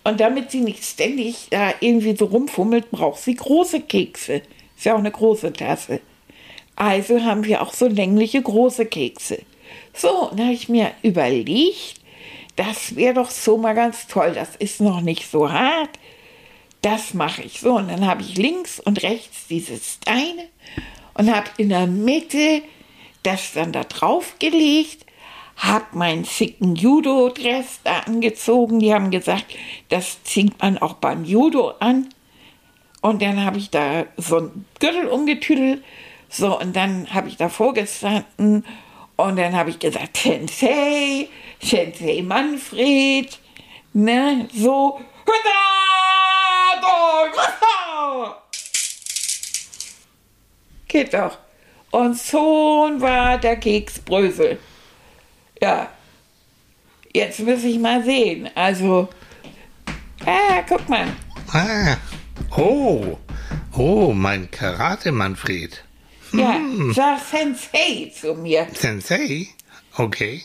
Und 0.03 0.19
damit 0.19 0.51
sie 0.51 0.59
nicht 0.59 0.83
ständig 0.83 1.47
da 1.51 1.73
irgendwie 1.79 2.13
so 2.13 2.25
rumfummelt, 2.25 2.91
braucht 2.91 3.21
sie 3.21 3.35
große 3.35 3.79
Kekse. 3.81 4.41
Ist 4.75 4.85
ja 4.85 4.93
auch 4.93 4.99
eine 4.99 5.11
große 5.11 5.53
Tasse. 5.53 6.01
Also 6.75 7.23
haben 7.23 7.45
wir 7.45 7.61
auch 7.61 7.73
so 7.73 7.87
längliche 7.87 8.41
große 8.41 8.87
Kekse. 8.87 9.39
So, 9.93 10.31
dann 10.31 10.47
habe 10.47 10.53
ich 10.53 10.67
mir 10.67 10.91
überlegt, 11.01 12.01
das 12.57 12.97
wäre 12.97 13.13
doch 13.13 13.29
so 13.29 13.57
mal 13.57 13.73
ganz 13.73 14.07
toll. 14.07 14.33
Das 14.35 14.57
ist 14.57 14.81
noch 14.81 14.99
nicht 14.99 15.31
so 15.31 15.49
hart. 15.49 15.91
Das 16.81 17.13
mache 17.13 17.41
ich 17.41 17.61
so. 17.61 17.77
Und 17.77 17.87
dann 17.87 18.05
habe 18.05 18.21
ich 18.21 18.35
links 18.35 18.81
und 18.81 19.01
rechts 19.01 19.47
diese 19.49 19.77
Steine 19.77 20.43
und 21.13 21.33
habe 21.33 21.47
in 21.57 21.69
der 21.69 21.87
Mitte 21.87 22.63
das 23.27 23.51
dann 23.51 23.73
da 23.73 23.83
drauf 23.83 24.35
gelegt, 24.39 25.05
hab 25.57 25.93
meinen 25.93 26.23
schicken 26.23 26.75
Judo-Dress 26.75 27.81
da 27.83 27.99
angezogen. 28.01 28.79
Die 28.79 28.93
haben 28.93 29.11
gesagt, 29.11 29.45
das 29.89 30.23
zieht 30.23 30.61
man 30.61 30.77
auch 30.77 30.93
beim 30.93 31.25
Judo 31.25 31.73
an. 31.79 32.09
Und 33.01 33.21
dann 33.21 33.43
habe 33.43 33.57
ich 33.57 33.69
da 33.69 34.05
so 34.15 34.37
einen 34.37 34.65
Gürtel 34.79 35.07
umgetüdelt. 35.07 35.83
So, 36.29 36.59
und 36.59 36.75
dann 36.75 37.13
habe 37.13 37.27
ich 37.27 37.37
da 37.37 37.49
vorgestanden 37.49 38.65
und 39.15 39.35
dann 39.37 39.55
habe 39.55 39.71
ich 39.71 39.79
gesagt, 39.79 40.17
Sensei, 40.17 41.27
Sensei 41.61 42.21
Manfred, 42.21 43.37
ne, 43.93 44.47
so. 44.53 45.01
Geht 50.87 51.13
doch. 51.13 51.37
Und 51.91 52.19
schon 52.19 53.01
war 53.01 53.37
der 53.37 53.55
Keks 53.55 53.99
Brösel. 53.99 54.59
Ja. 55.61 55.89
Jetzt 57.13 57.39
muss 57.39 57.63
ich 57.63 57.79
mal 57.79 58.03
sehen. 58.03 58.49
Also, 58.53 59.09
ah, 60.25 60.61
guck 60.67 60.87
mal. 60.89 61.07
Ah, 61.51 61.95
oh, 62.55 63.17
oh, 63.75 64.13
mein 64.13 64.51
Karate-Manfred. 64.51 65.83
Ja, 66.33 66.55
hm. 66.55 66.93
sag 66.93 67.19
Sensei 67.19 68.11
zu 68.13 68.35
mir. 68.35 68.67
Sensei? 68.73 69.47
Okay. 69.95 70.43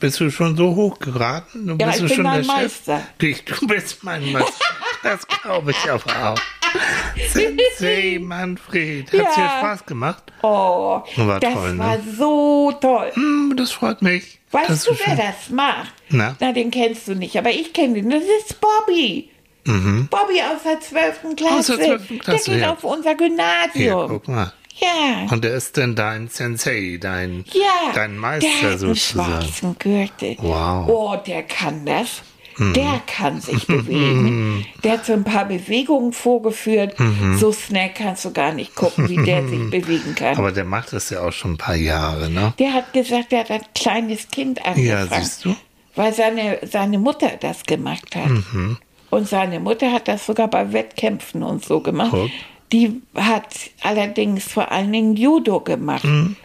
Bist 0.00 0.20
du 0.20 0.30
schon 0.30 0.56
so 0.56 0.74
hoch 0.74 0.98
geraten? 0.98 1.66
Du 1.66 1.76
ja, 1.78 1.88
bist 1.88 2.00
ich 2.00 2.06
bin 2.06 2.16
schon 2.16 2.24
mein 2.24 2.42
der 2.42 2.54
Meister. 2.54 2.98
Chef. 3.20 3.44
Du, 3.44 3.54
du 3.54 3.66
bist 3.66 4.04
mein 4.04 4.32
Meister. 4.32 4.52
Das 5.04 5.24
glaube 5.28 5.70
ich 5.70 5.90
aber 5.90 6.32
auch. 6.32 6.40
Sensei 7.32 8.18
Manfred. 8.20 9.06
Hat 9.06 9.14
Ja. 9.14 9.24
dir 9.24 9.48
Spaß 9.58 9.86
gemacht? 9.86 10.24
Oh, 10.42 11.02
War 11.16 11.40
das 11.40 11.52
toll, 11.54 11.72
ne? 11.74 11.78
war 11.78 11.98
so 12.16 12.72
toll. 12.80 13.10
Hm, 13.14 13.54
das 13.56 13.70
freut 13.72 14.02
mich. 14.02 14.38
Weißt 14.50 14.86
du, 14.86 14.92
wer 14.92 14.96
schön. 15.06 15.16
das 15.16 15.50
macht? 15.50 15.92
Na? 16.08 16.34
den 16.52 16.70
kennst 16.70 17.06
du 17.08 17.14
nicht, 17.14 17.36
aber 17.36 17.50
ich 17.50 17.72
kenne 17.72 17.94
den. 17.94 18.10
Das 18.10 18.22
ist 18.22 18.60
Bobby. 18.60 19.30
Bobby 19.64 20.40
aus 20.40 20.62
der 20.64 20.80
12. 20.80 21.36
Klasse. 21.36 21.52
Mhm. 21.52 21.58
Aus 21.58 21.66
der 21.66 21.76
12. 21.76 22.18
Klasse, 22.20 22.44
Der 22.46 22.54
geht 22.54 22.62
ja. 22.62 22.72
auf 22.72 22.84
unser 22.84 23.10
Hier, 23.10 23.16
Gymnasium. 23.18 24.08
guck 24.08 24.28
mal. 24.28 24.52
Ja. 24.78 25.26
Und 25.30 25.44
der 25.44 25.54
ist 25.56 25.76
denn 25.76 25.94
dein 25.96 26.28
Sensei, 26.28 26.98
dein, 27.00 27.44
Ja, 27.52 27.92
dein 27.94 28.12
der 28.12 28.20
Meister 28.20 28.48
hat 28.48 28.64
einen 28.70 28.78
sozusagen. 28.78 29.42
schwarzen 29.42 29.76
Gürtel. 29.78 30.36
Wow. 30.38 30.84
Mhm. 30.84 30.90
Oh, 30.90 31.16
der 31.26 31.42
kann 31.42 31.84
das. 31.84 32.22
Der 32.58 33.00
kann 33.06 33.40
sich 33.40 33.66
bewegen. 33.66 34.66
Der 34.84 34.92
hat 34.94 35.06
so 35.06 35.12
ein 35.12 35.24
paar 35.24 35.44
Bewegungen 35.44 36.12
vorgeführt. 36.12 36.94
So 37.36 37.52
schnell 37.52 37.90
kannst 37.94 38.24
du 38.24 38.32
gar 38.32 38.52
nicht 38.52 38.74
gucken, 38.74 39.08
wie 39.08 39.22
der 39.24 39.46
sich 39.46 39.70
bewegen 39.70 40.14
kann. 40.14 40.34
Mhm. 40.34 40.38
Aber 40.38 40.52
der 40.52 40.64
macht 40.64 40.92
das 40.92 41.10
ja 41.10 41.20
auch 41.22 41.32
schon 41.32 41.52
ein 41.52 41.58
paar 41.58 41.76
Jahre, 41.76 42.30
ne? 42.30 42.52
der 42.58 42.72
hat 42.74 42.92
gesagt, 42.92 43.32
er 43.32 43.40
hat 43.40 43.50
ein 43.50 43.60
kleines 43.74 44.28
Kind 44.28 44.58
angefangen. 44.64 44.86
Ja, 44.86 45.06
siehst 45.06 45.44
du? 45.44 45.54
Weil 45.94 46.12
seine, 46.12 46.58
seine 46.70 46.98
Mutter 46.98 47.30
das 47.40 47.64
gemacht 47.64 48.14
hat. 48.14 48.28
Mhm. 48.28 48.76
Und 49.10 49.28
seine 49.28 49.58
Mutter 49.58 49.90
hat 49.92 50.06
das 50.06 50.26
sogar 50.26 50.48
bei 50.48 50.72
Wettkämpfen 50.72 51.42
und 51.42 51.64
so 51.64 51.80
gemacht. 51.80 52.10
Guck. 52.12 52.30
Die 52.72 53.00
hat 53.14 53.46
allerdings 53.82 54.44
vor 54.44 54.70
allen 54.70 54.92
Dingen 54.92 55.16
Judo 55.16 55.60
gemacht. 55.60 56.04
Mhm. 56.04 56.36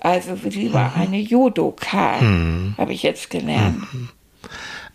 Also 0.00 0.36
sie 0.48 0.72
war 0.72 0.94
eine 0.94 1.18
Judoka, 1.18 2.20
Mhm. 2.20 2.74
habe 2.78 2.92
ich 2.92 3.02
jetzt 3.02 3.30
gelernt. 3.30 3.82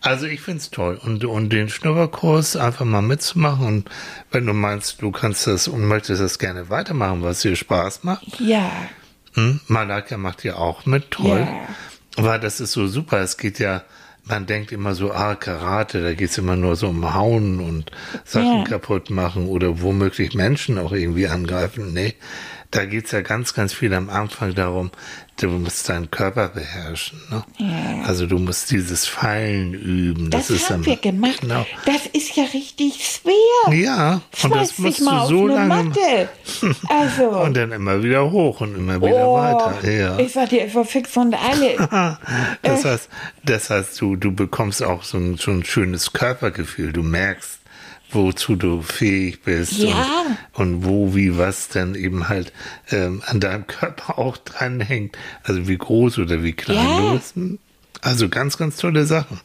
Also 0.04 0.26
ich 0.28 0.42
find's 0.42 0.70
toll. 0.70 1.00
Und, 1.04 1.24
und 1.26 1.50
den 1.50 1.70
Schnupperkurs 1.70 2.56
einfach 2.58 2.86
mal 2.86 3.02
mitzumachen. 3.02 3.66
Und 3.66 3.90
wenn 4.32 4.46
du 4.46 4.54
meinst, 4.54 5.02
du 5.02 5.12
kannst 5.12 5.48
das 5.48 5.68
und 5.68 5.86
möchtest 5.88 6.22
das 6.22 6.38
gerne 6.40 6.70
weitermachen, 6.70 7.24
was 7.24 7.42
dir 7.42 7.56
Spaß 7.56 8.04
macht. 8.04 8.40
Ja, 8.40 8.70
Hm? 9.36 9.60
Malaka 9.68 10.18
macht 10.18 10.44
ja 10.44 10.58
auch 10.58 10.86
mit, 10.86 11.10
toll. 11.10 11.48
Ja. 11.50 12.24
Weil 12.24 12.40
das 12.40 12.60
ist 12.60 12.74
so 12.74 12.86
super. 12.86 13.18
Es 13.22 13.38
geht 13.38 13.58
ja, 13.58 13.82
man 14.26 14.46
denkt 14.46 14.72
immer 14.72 14.94
so, 14.94 15.12
ah, 15.12 15.34
Karate, 15.34 16.04
da 16.04 16.14
geht's 16.14 16.38
immer 16.38 16.56
nur 16.56 16.76
so 16.76 16.90
um 16.90 17.16
Hauen 17.16 17.60
und 17.60 17.90
Sachen 18.26 18.60
Ja. 18.60 18.64
kaputt 18.66 19.10
machen 19.10 19.48
oder 19.48 19.82
womöglich 19.82 20.36
Menschen 20.36 20.78
auch 20.78 20.92
irgendwie 20.92 21.28
angreifen. 21.28 21.94
Nee, 21.94 22.14
da 22.70 22.86
geht's 22.86 23.10
ja 23.12 23.22
ganz, 23.22 23.56
ganz 23.56 23.74
viel 23.74 23.94
am 23.96 24.10
Anfang 24.12 24.54
darum, 24.54 24.92
du 25.38 25.50
musst 25.50 25.90
deinen 25.90 26.10
Körper 26.12 26.50
beherrschen. 26.50 27.22
Ne? 27.30 27.44
Ja. 27.58 28.04
Also 28.06 28.26
du 28.28 28.38
musst 28.38 28.72
dieses 28.72 29.06
Fallen 29.06 29.74
üben. 29.74 30.30
Das, 30.30 30.48
das, 30.48 30.58
ist 30.58 30.70
haben 30.70 30.86
wir 30.86 30.98
gemacht. 30.98 31.42
Genau. 31.42 31.66
Das 31.86 32.06
ist 32.14 32.36
ja 32.36 32.44
richtig 32.54 33.06
schwer. 33.06 33.76
Ja, 33.76 34.22
und 34.44 34.56
das 34.56 34.74
Schmeiß 34.74 34.80
musst 34.80 35.00
du 35.00 35.26
so 35.28 35.48
lange 35.48 35.68
Matte. 35.68 36.30
Also, 36.90 37.30
und 37.30 37.56
dann 37.56 37.72
immer 37.72 38.04
wieder 38.04 38.30
hoch 38.32 38.62
und 38.62 38.76
immer 38.76 39.02
wieder 39.02 39.28
oh, 39.28 39.36
weiter. 39.38 39.90
Ja. 39.90 40.20
ich 40.20 40.32
sag 40.32 40.50
dir, 40.50 40.66
ich 40.66 40.76
war 40.76 40.86
fix 40.86 41.16
und 41.18 41.36
alle. 41.36 42.18
Das 42.62 42.86
heißt, 42.86 43.10
das 43.44 43.70
heißt 43.70 44.00
du, 44.00 44.16
du 44.16 44.34
bekommst 44.34 44.84
auch 44.84 45.04
so 45.04 45.18
ein, 45.18 45.38
so 45.38 45.52
ein 45.52 45.64
schönes 45.64 46.14
Körpergefühl. 46.14 46.94
Du 46.94 47.04
merkst, 47.04 47.60
wozu 48.14 48.56
du 48.56 48.82
fähig 48.82 49.42
bist 49.44 49.74
Ja. 49.80 50.24
und, 50.54 50.66
und 50.66 50.86
wo, 50.86 51.16
wie, 51.16 51.38
was 51.38 51.70
dann 51.70 51.96
eben 51.96 52.30
halt 52.30 52.52
ähm, 52.92 53.22
an 53.26 53.40
deinem 53.40 53.68
Körper 53.68 54.18
auch 54.20 54.38
dranhängt. 54.38 55.18
Also 55.44 55.68
wie 55.68 55.78
groß 55.78 56.20
oder 56.20 56.44
wie 56.44 56.54
klein 56.54 56.78
Ja. 56.78 57.00
du 57.12 57.14
bist. 57.14 57.36
Also 58.02 58.28
ganz, 58.28 58.58
ganz 58.58 58.76
tolle 58.78 59.06
Sachen. 59.06 59.40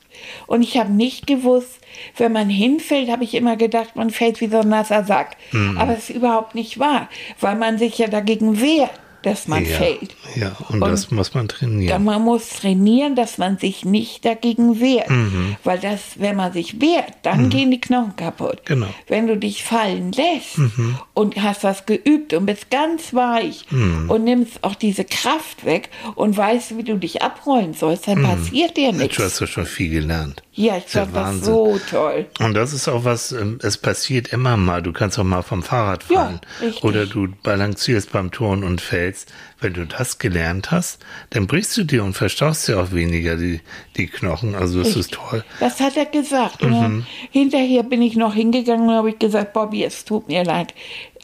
Und 0.48 0.62
ich 0.62 0.78
habe 0.78 0.90
nicht 0.90 1.28
gewusst, 1.28 1.78
wenn 2.16 2.32
man 2.32 2.48
hinfällt, 2.50 3.08
habe 3.08 3.22
ich 3.22 3.34
immer 3.34 3.56
gedacht, 3.56 3.94
man 3.94 4.10
fällt 4.10 4.40
wie 4.40 4.48
so 4.48 4.58
ein 4.60 4.68
nasser 4.68 5.04
Sack. 5.04 5.36
Mhm. 5.52 5.78
Aber 5.78 5.92
es 5.96 6.10
ist 6.10 6.16
überhaupt 6.16 6.56
nicht 6.56 6.78
wahr, 6.80 7.08
weil 7.40 7.54
man 7.56 7.78
sich 7.78 7.98
ja 7.98 8.08
dagegen 8.08 8.60
wehrt. 8.60 8.90
Dass 9.22 9.48
man 9.48 9.64
ja, 9.64 9.76
fällt. 9.76 10.14
Ja, 10.36 10.56
und, 10.68 10.82
und, 10.82 10.90
das 10.90 11.10
muss 11.10 11.34
man 11.34 11.48
trainieren. 11.48 12.04
Man 12.04 12.22
muss 12.22 12.48
trainieren, 12.48 13.16
dass 13.16 13.38
man 13.38 13.58
sich 13.58 13.84
nicht 13.84 14.24
dagegen 14.24 14.80
wehrt. 14.80 15.10
Mhm. 15.10 15.56
Weil 15.64 15.78
das, 15.78 16.00
wenn 16.16 16.36
man 16.36 16.52
sich 16.52 16.80
wehrt, 16.80 17.14
dann 17.22 17.44
mhm. 17.44 17.50
gehen 17.50 17.70
die 17.70 17.80
Knochen 17.80 18.16
kaputt. 18.16 18.62
Genau. 18.64 18.86
Wenn 19.06 19.26
du 19.26 19.36
dich 19.36 19.64
fallen 19.64 20.12
lässt 20.12 20.58
mhm. 20.58 20.98
und 21.14 21.42
hast 21.42 21.64
was 21.64 21.86
geübt 21.86 22.32
und 22.32 22.46
bist 22.46 22.70
ganz 22.70 23.14
weich 23.14 23.64
Mhm. 23.70 24.10
und 24.10 24.24
nimmst 24.24 24.62
auch 24.62 24.74
diese 24.74 25.04
Kraft 25.04 25.64
weg 25.64 25.90
und 26.14 26.36
weißt, 26.36 26.76
wie 26.76 26.84
du 26.84 26.96
dich 26.96 27.22
abrollen 27.22 27.74
sollst, 27.74 28.08
dann 28.08 28.22
passiert 28.22 28.76
dir 28.76 28.92
nichts. 28.92 29.16
Du 29.16 29.22
hast 29.22 29.40
ja 29.40 29.46
schon 29.46 29.66
viel 29.66 29.90
gelernt. 29.90 30.42
Ja, 30.58 30.76
ich 30.76 30.92
ja 30.92 31.06
fand 31.06 31.14
das 31.16 31.44
so 31.46 31.78
toll. 31.88 32.26
Und 32.40 32.54
das 32.54 32.72
ist 32.72 32.88
auch 32.88 33.04
was, 33.04 33.30
ähm, 33.30 33.60
es 33.62 33.78
passiert 33.78 34.32
immer 34.32 34.56
mal. 34.56 34.82
Du 34.82 34.92
kannst 34.92 35.16
auch 35.16 35.22
mal 35.24 35.42
vom 35.42 35.62
Fahrrad 35.62 36.04
Ja, 36.10 36.24
fallen. 36.24 36.40
richtig. 36.60 36.82
Oder 36.82 37.06
du 37.06 37.28
balancierst 37.44 38.10
beim 38.10 38.32
Turnen 38.32 38.64
und 38.64 38.80
fällst. 38.80 39.32
Wenn 39.60 39.74
du 39.74 39.86
das 39.86 40.18
gelernt 40.18 40.70
hast, 40.70 40.98
dann 41.30 41.46
brichst 41.48 41.76
du 41.76 41.84
dir 41.84 42.02
und 42.04 42.14
verstaust 42.14 42.66
dir 42.68 42.80
auch 42.80 42.92
weniger 42.92 43.36
die, 43.36 43.60
die 43.96 44.06
Knochen. 44.06 44.54
Also 44.56 44.82
das 44.82 44.94
ist 44.96 45.12
toll. 45.12 45.44
Das 45.60 45.80
hat 45.80 45.96
er 45.96 46.06
gesagt. 46.06 46.62
Mhm. 46.62 47.06
hinterher 47.30 47.82
bin 47.84 48.02
ich 48.02 48.16
noch 48.16 48.34
hingegangen 48.34 48.88
und 48.88 48.94
habe 48.94 49.10
ich 49.10 49.18
gesagt, 49.18 49.52
Bobby, 49.52 49.84
es 49.84 50.04
tut 50.04 50.28
mir 50.28 50.42
leid. 50.44 50.74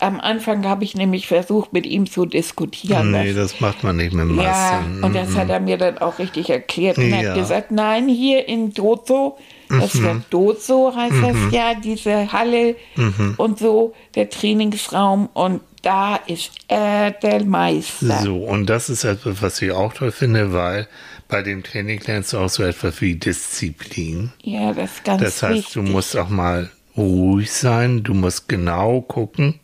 Am 0.04 0.20
Anfang 0.20 0.66
habe 0.66 0.84
ich 0.84 0.94
nämlich 0.94 1.26
versucht, 1.26 1.72
mit 1.72 1.86
ihm 1.86 2.10
zu 2.10 2.26
diskutieren. 2.26 3.10
Nee, 3.12 3.30
was- 3.30 3.52
das 3.52 3.60
macht 3.60 3.82
man 3.84 3.96
nicht 3.96 4.12
mit 4.12 4.28
ja, 4.28 4.34
Marcel. 4.34 5.04
und 5.04 5.14
das 5.14 5.34
hat 5.34 5.48
er 5.48 5.60
mir 5.60 5.78
dann 5.78 5.98
auch 5.98 6.18
richtig 6.18 6.50
erklärt 6.50 6.98
und 6.98 7.08
Ja. 7.08 7.16
Mhm. 7.22 7.26
hat 7.28 7.34
gesagt, 7.36 7.70
nein, 7.70 8.08
hier 8.08 8.46
in 8.48 8.72
Dozo, 8.74 9.38
das 9.68 10.00
wird 10.00 10.22
Dozo 10.30 10.92
heißt 10.94 11.14
das 11.22 11.36
ja, 11.52 11.72
diese 11.74 12.30
Halle 12.32 12.76
Mhm. 12.96 13.34
und 13.38 13.58
so, 13.58 13.94
der 14.14 14.28
Trainingsraum 14.28 15.28
und 15.32 15.60
da 15.82 16.16
ist 16.26 16.50
er 16.68 17.10
der 17.10 17.44
Meister. 17.44 18.20
So, 18.22 18.36
und 18.36 18.66
das 18.66 18.88
ist 18.88 19.04
etwas, 19.04 19.42
was 19.42 19.60
ich 19.62 19.72
auch 19.72 19.92
toll 19.92 20.12
finde, 20.12 20.52
weil 20.52 20.86
bei 21.28 21.42
dem 21.42 21.62
Training 21.62 22.00
lernst 22.06 22.32
du 22.32 22.38
auch 22.38 22.48
so 22.48 22.62
etwas 22.62 23.00
wie 23.00 23.14
Disziplin. 23.16 24.32
Ja, 24.42 24.72
das 24.72 24.92
ist 24.92 25.04
ganz 25.04 25.22
Das 25.22 25.42
heißt, 25.42 25.54
wichtig. 25.54 25.72
du 25.74 25.82
musst 25.82 26.16
auch 26.16 26.28
mal 26.28 26.70
ruhig 26.96 27.50
sein, 27.52 28.02
du 28.02 28.14
musst 28.14 28.48
genau 28.48 29.00
gucken, 29.02 29.60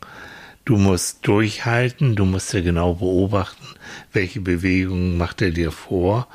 du 0.65 0.77
musst 0.77 1.27
durchhalten, 1.27 2.15
du 2.15 2.25
musst 2.25 2.53
ja 2.53 2.61
genau 2.61 2.95
beobachten, 2.95 3.65
welche 4.13 4.41
Bewegungen 4.41 5.17
macht 5.17 5.41
er 5.41 5.51
dir 5.51 5.71
vor 5.71 6.27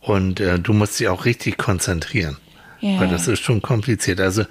und 0.00 0.40
äh, 0.40 0.58
du 0.58 0.72
musst 0.72 0.98
dich 1.00 1.08
auch 1.08 1.24
richtig 1.24 1.58
konzentrieren. 1.58 2.36
Ja. 2.82 2.98
Weil 2.98 3.08
das 3.08 3.28
ist 3.28 3.44
schon 3.44 3.62
kompliziert. 3.62 4.20
Also, 4.20 4.44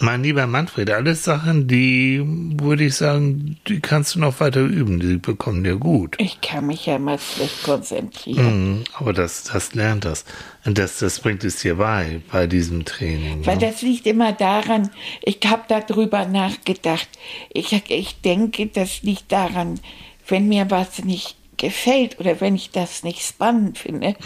mein 0.00 0.24
lieber 0.24 0.48
Manfred, 0.48 0.90
alles 0.90 1.22
Sachen, 1.22 1.68
die 1.68 2.20
würde 2.24 2.84
ich 2.84 2.96
sagen, 2.96 3.58
die 3.68 3.78
kannst 3.78 4.16
du 4.16 4.18
noch 4.18 4.40
weiter 4.40 4.60
üben, 4.60 4.98
die 4.98 5.18
bekommen 5.18 5.62
dir 5.62 5.76
gut. 5.76 6.16
Ich 6.18 6.40
kann 6.40 6.66
mich 6.66 6.86
ja 6.86 6.98
mal 6.98 7.16
schlecht 7.16 7.62
konzentrieren. 7.62 8.78
Mhm, 8.78 8.84
Aber 8.94 9.12
das, 9.12 9.44
das 9.44 9.72
lernt 9.74 10.04
das. 10.04 10.24
Und 10.64 10.78
das, 10.78 10.98
das 10.98 11.20
bringt 11.20 11.44
es 11.44 11.60
dir 11.60 11.76
bei, 11.76 12.20
bei 12.32 12.48
diesem 12.48 12.84
Training. 12.84 13.46
Weil 13.46 13.56
ne? 13.58 13.68
das 13.68 13.82
liegt 13.82 14.04
immer 14.08 14.32
daran, 14.32 14.90
ich 15.22 15.38
habe 15.46 15.62
darüber 15.68 16.26
nachgedacht. 16.26 17.08
Ich, 17.52 17.72
ich 17.88 18.20
denke, 18.20 18.66
das 18.66 19.02
liegt 19.02 19.30
daran, 19.30 19.78
wenn 20.26 20.48
mir 20.48 20.72
was 20.72 21.04
nicht 21.04 21.36
gefällt 21.56 22.18
oder 22.18 22.40
wenn 22.40 22.56
ich 22.56 22.72
das 22.72 23.04
nicht 23.04 23.22
spannend 23.22 23.78
finde, 23.78 24.16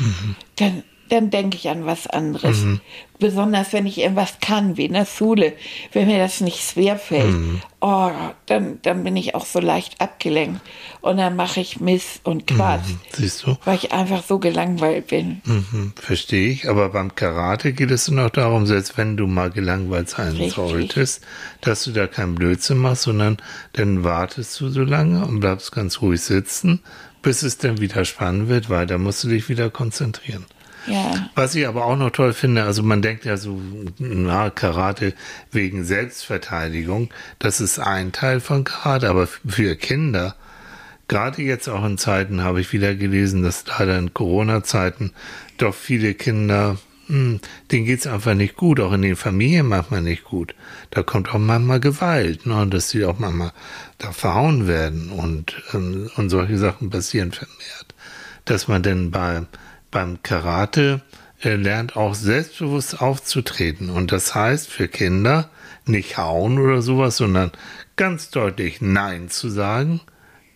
dann, 0.57 0.83
dann 1.11 1.29
denke 1.29 1.59
ich 1.59 1.69
an 1.69 1.85
was 1.85 2.07
anderes. 2.07 2.65
Besonders 3.21 3.73
wenn 3.73 3.87
ich 3.87 3.99
irgendwas 3.99 4.39
kann, 4.41 4.77
wie 4.77 4.87
in 4.87 4.95
der 4.95 5.07
Schule. 5.07 5.53
Wenn 5.93 6.09
mir 6.09 6.19
das 6.19 6.41
nicht 6.41 6.61
schwer 6.61 6.99
fällt, 6.99 7.37
oh, 7.81 8.11
dann, 8.47 8.79
dann 8.83 9.05
bin 9.05 9.17
ich 9.17 9.35
auch 9.35 9.45
so 9.47 9.61
leicht 9.61 10.01
abgelenkt. 10.01 10.61
Und 11.03 11.19
dann 11.19 11.37
mache 11.37 11.61
ich 11.61 11.81
Mist 11.81 12.21
und 12.25 12.47
Quatsch, 12.47 12.89
Siehst 13.13 13.47
du? 13.47 13.57
weil 13.65 13.77
ich 13.77 13.93
einfach 13.93 14.23
so 14.25 14.39
gelangweilt 14.39 15.09
bin. 15.09 15.41
Mhm, 15.45 15.93
verstehe 15.97 16.51
ich. 16.51 16.69
Aber 16.69 16.89
beim 16.89 17.15
Karate 17.15 17.73
geht 17.73 17.91
es 17.91 18.09
nur 18.09 18.25
noch 18.25 18.31
darum, 18.31 18.67
selbst 18.67 18.97
wenn 18.99 19.17
du 19.17 19.27
mal 19.27 19.51
gelangweilt 19.51 20.09
sein 20.09 20.33
Richtig. 20.33 20.55
solltest, 20.55 21.23
dass 21.61 21.85
du 21.85 21.93
da 21.93 22.07
keinen 22.07 22.35
Blödsinn 22.35 22.79
machst, 22.79 23.03
sondern 23.03 23.37
dann 23.75 24.03
wartest 24.03 24.59
du 24.61 24.69
so 24.71 24.81
lange 24.83 25.25
und 25.27 25.41
bleibst 25.41 25.73
ganz 25.73 26.01
ruhig 26.01 26.21
sitzen, 26.23 26.81
bis 27.23 27.43
es 27.43 27.59
dann 27.59 27.81
wieder 27.81 28.05
spannend 28.07 28.49
wird, 28.49 28.71
weil 28.71 28.87
da 28.87 28.97
musst 28.97 29.23
du 29.25 29.29
dich 29.29 29.49
wieder 29.51 29.69
konzentrieren. 29.69 30.47
Ja. 30.87 31.31
Was 31.35 31.55
ich 31.55 31.67
aber 31.67 31.85
auch 31.85 31.97
noch 31.97 32.11
toll 32.11 32.33
finde, 32.33 32.65
also 32.65 32.83
man 32.83 33.03
denkt 33.03 33.25
ja 33.25 33.37
so, 33.37 33.61
na, 33.99 34.51
Karate 34.51 35.15
wegen 35.53 35.85
Selbstverteidigung, 35.85 37.11
das 37.39 37.61
ist 37.61 37.79
ein 37.79 38.13
Teil 38.13 38.41
von 38.41 38.65
Karate, 38.65 39.09
aber 39.09 39.27
für 39.27 39.77
Kinder, 39.77 40.37
gerade 41.09 41.43
jetzt 41.43 41.69
auch 41.69 41.85
in 41.85 41.99
Zeiten, 41.99 42.43
habe 42.43 42.61
ich 42.61 42.73
wieder 42.73 42.95
gelesen, 42.95 43.43
dass 43.43 43.65
leider 43.67 43.99
in 43.99 44.15
Corona-Zeiten 44.15 45.13
doch 45.59 45.75
viele 45.75 46.15
Kinder, 46.15 46.79
hm, 47.09 47.41
denen 47.71 47.85
geht's 47.85 48.07
einfach 48.07 48.35
nicht 48.35 48.57
gut, 48.57 48.79
auch 48.79 48.93
in 48.93 49.03
den 49.03 49.17
Familien 49.17 49.67
manchmal 49.67 50.03
nicht 50.03 50.25
gut. 50.25 50.55
Da 50.91 51.03
kommt 51.03 51.35
auch 51.35 51.39
manchmal 51.39 51.81
Gewalt, 51.81 52.47
ne, 52.47 52.67
dass 52.69 52.91
sie 52.91 53.05
auch 53.05 53.19
manchmal 53.19 53.53
da 53.99 54.13
verhauen 54.13 54.69
werden 54.69 55.11
und, 55.11 55.61
ähm, 55.75 56.09
und 56.17 56.31
solche 56.31 56.57
Sachen 56.57 56.91
passieren 56.91 57.33
vermehrt. 57.33 57.95
Dass 58.45 58.69
man 58.69 58.83
denn 58.83 59.11
bei, 59.11 59.43
beim 59.91 60.23
Karate 60.23 61.03
lernt 61.43 61.97
auch 61.97 62.15
selbstbewusst 62.15 63.01
aufzutreten. 63.01 63.91
Und 63.91 64.13
das 64.13 64.35
heißt 64.35 64.69
für 64.69 64.89
Kinder 64.89 65.51
nicht 65.87 66.19
hauen 66.19 66.59
oder 66.59 66.83
sowas, 66.83 67.17
sondern 67.17 67.53
ganz 67.97 68.31
deutlich 68.31 68.81
Nein 68.81 69.29
zu 69.31 69.49
sagen. 69.49 70.01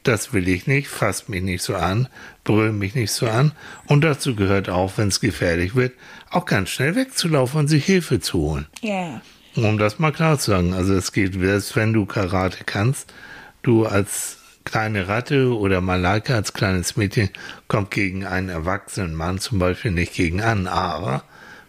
Das 0.03 0.35
will 0.35 0.49
ich 0.49 0.67
nicht, 0.67 0.89
fasst 0.89 1.31
mich 1.31 1.43
nicht 1.43 1.63
so 1.63 1.75
an, 1.75 2.09
brüll 2.45 2.73
mich 2.73 2.95
nicht 2.95 3.13
so 3.13 3.27
an. 3.27 3.53
Und 3.87 4.03
dazu 4.03 4.37
gehört 4.37 4.69
auch, 4.69 4.99
wenn 4.99 5.09
es 5.09 5.21
gefährlich 5.21 5.75
wird, 5.75 5.93
auch 6.31 6.45
ganz 6.45 6.69
schnell 6.69 6.95
wegzulaufen 6.95 7.61
und 7.61 7.69
sich 7.69 7.87
Hilfe 7.87 8.21
zu 8.21 8.39
holen. 8.39 8.67
Ja. 8.83 9.23
Um 9.57 9.79
das 9.79 9.99
mal 9.99 10.13
klar 10.13 10.39
zu 10.39 10.51
sagen. 10.51 10.75
Also 10.75 10.95
es 10.95 11.13
geht, 11.13 11.35
selbst 11.35 11.75
wenn 11.75 11.95
du 11.95 12.05
Karate 12.05 12.65
kannst, 12.65 13.15
du 13.63 13.87
als 13.87 14.41
kleine 14.65 15.09
Ratte 15.09 15.57
oder 15.57 15.81
Malaika 15.81 16.35
als 16.35 16.53
kleines 16.53 16.97
Mädchen 16.97 17.31
kommt 17.69 17.91
gegen 17.91 18.25
einen 18.25 18.49
erwachsenen 18.49 19.15
Mann 19.15 19.39
zum 19.39 19.59
Beispiel 19.59 19.91
nicht 19.91 20.15
gegen 20.15 20.41
an, 20.41 20.67
aber 20.67 21.25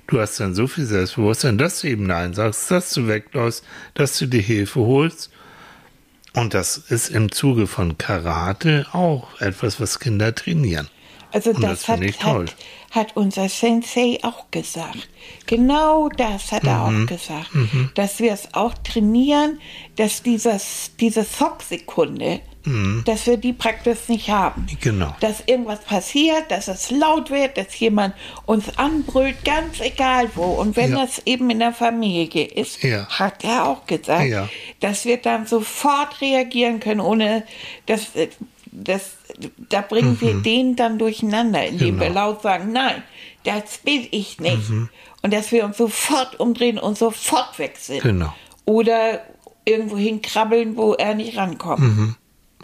du 0.08 0.19
hast 0.19 0.39
dann 0.39 0.55
so 0.55 0.67
viel 0.67 0.86
Selbstbewusstsein, 0.86 1.58
dass 1.58 1.81
du 1.81 1.88
eben 1.88 2.08
Nein 2.08 2.34
sagst, 2.34 2.71
dass 2.71 2.91
du 2.93 3.08
wegläufst, 3.08 3.63
dass 3.93 4.17
du 4.17 4.27
dir 4.27 4.41
Hilfe 4.41 4.81
holst. 4.81 5.31
Und 6.34 6.53
das 6.53 6.77
ist 6.77 7.10
im 7.10 7.31
Zuge 7.31 7.65
von 7.65 7.97
Karate 7.97 8.88
auch 8.91 9.39
etwas, 9.39 9.79
was 9.79 9.99
Kinder 9.99 10.36
trainieren. 10.36 10.89
Also 11.35 11.49
Und 11.51 11.61
das, 11.63 11.81
das 11.83 11.87
hat, 11.89 11.99
hat, 12.23 12.55
hat 12.91 13.17
unser 13.17 13.49
Sensei 13.49 14.17
auch 14.23 14.45
gesagt. 14.51 15.09
Genau 15.47 16.07
das 16.09 16.51
hat 16.53 16.63
er 16.63 16.89
Mhm. 16.89 17.03
auch 17.03 17.07
gesagt. 17.09 17.49
Dass 17.95 18.19
wir 18.19 18.31
es 18.31 18.53
auch 18.53 18.73
trainieren, 18.85 19.59
dass 19.97 20.23
dieses, 20.23 20.91
diese 20.99 21.29
Zocksekunde, 21.29 22.39
dass 23.05 23.27
wir 23.27 23.37
die 23.37 23.51
praktisch 23.53 24.07
nicht 24.07 24.29
haben. 24.29 24.61
Mhm. 24.71 24.77
Genau. 24.81 25.15
Dass 25.19 25.43
irgendwas 25.45 25.81
passiert, 25.81 26.49
dass 26.49 26.67
es 26.69 26.89
laut 26.89 27.29
wird, 27.29 27.57
dass 27.57 27.77
jemand 27.79 28.15
uns 28.45 28.77
anbrüllt, 28.77 29.43
ganz 29.43 29.81
egal 29.81 30.29
wo. 30.35 30.45
Und 30.45 30.75
wenn 30.77 30.91
Ja. 30.93 31.05
das 31.05 31.21
eben 31.25 31.49
in 31.49 31.59
der 31.59 31.73
Familie 31.73 32.45
ist, 32.45 32.81
Ja. 32.81 33.07
hat 33.09 33.43
er 33.43 33.67
auch 33.67 33.85
gesagt, 33.85 34.29
Ja. 34.29 34.47
dass 34.79 35.03
wir 35.05 35.17
dann 35.17 35.45
sofort 35.45 36.21
reagieren 36.21 36.79
können, 36.79 37.01
ohne 37.01 37.43
dass 37.87 38.07
das, 38.71 39.14
da 39.69 39.81
bringen 39.81 40.19
wir 40.21 40.35
den 40.35 40.75
dann 40.75 40.97
durcheinander, 40.99 41.65
indem 41.65 41.99
wir 41.99 42.09
Mhm. 42.09 42.13
Genau. 42.13 42.27
laut 42.31 42.41
sagen, 42.41 42.71
nein, 42.71 43.03
das 43.43 43.81
will 43.83 44.07
ich 44.11 44.39
nicht. 44.39 44.69
Mhm. 44.69 44.89
Und 45.21 45.33
dass 45.33 45.51
wir 45.51 45.65
uns 45.65 45.77
sofort 45.77 46.39
umdrehen 46.39 46.77
und 46.77 46.97
sofort 46.97 47.57
weg 47.59 47.77
sind. 47.77 48.01
Genau. 48.01 48.33
Oder 48.65 49.21
irgendwo 49.65 49.97
hinkrabbeln, 49.97 50.77
wo 50.77 50.93
er 50.93 51.15
nicht 51.15 51.37
rankommt. 51.37 51.79
Mhm. 51.81 52.15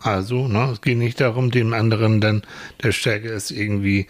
Also, 0.01 0.47
ne, 0.47 0.69
es 0.71 0.81
geht 0.81 0.97
nicht 0.97 1.19
darum, 1.21 1.51
dem 1.51 1.73
anderen 1.73 2.21
dann, 2.21 2.43
der 2.83 2.91
stärker 2.91 3.31
ist, 3.31 3.51
irgendwie 3.51 4.07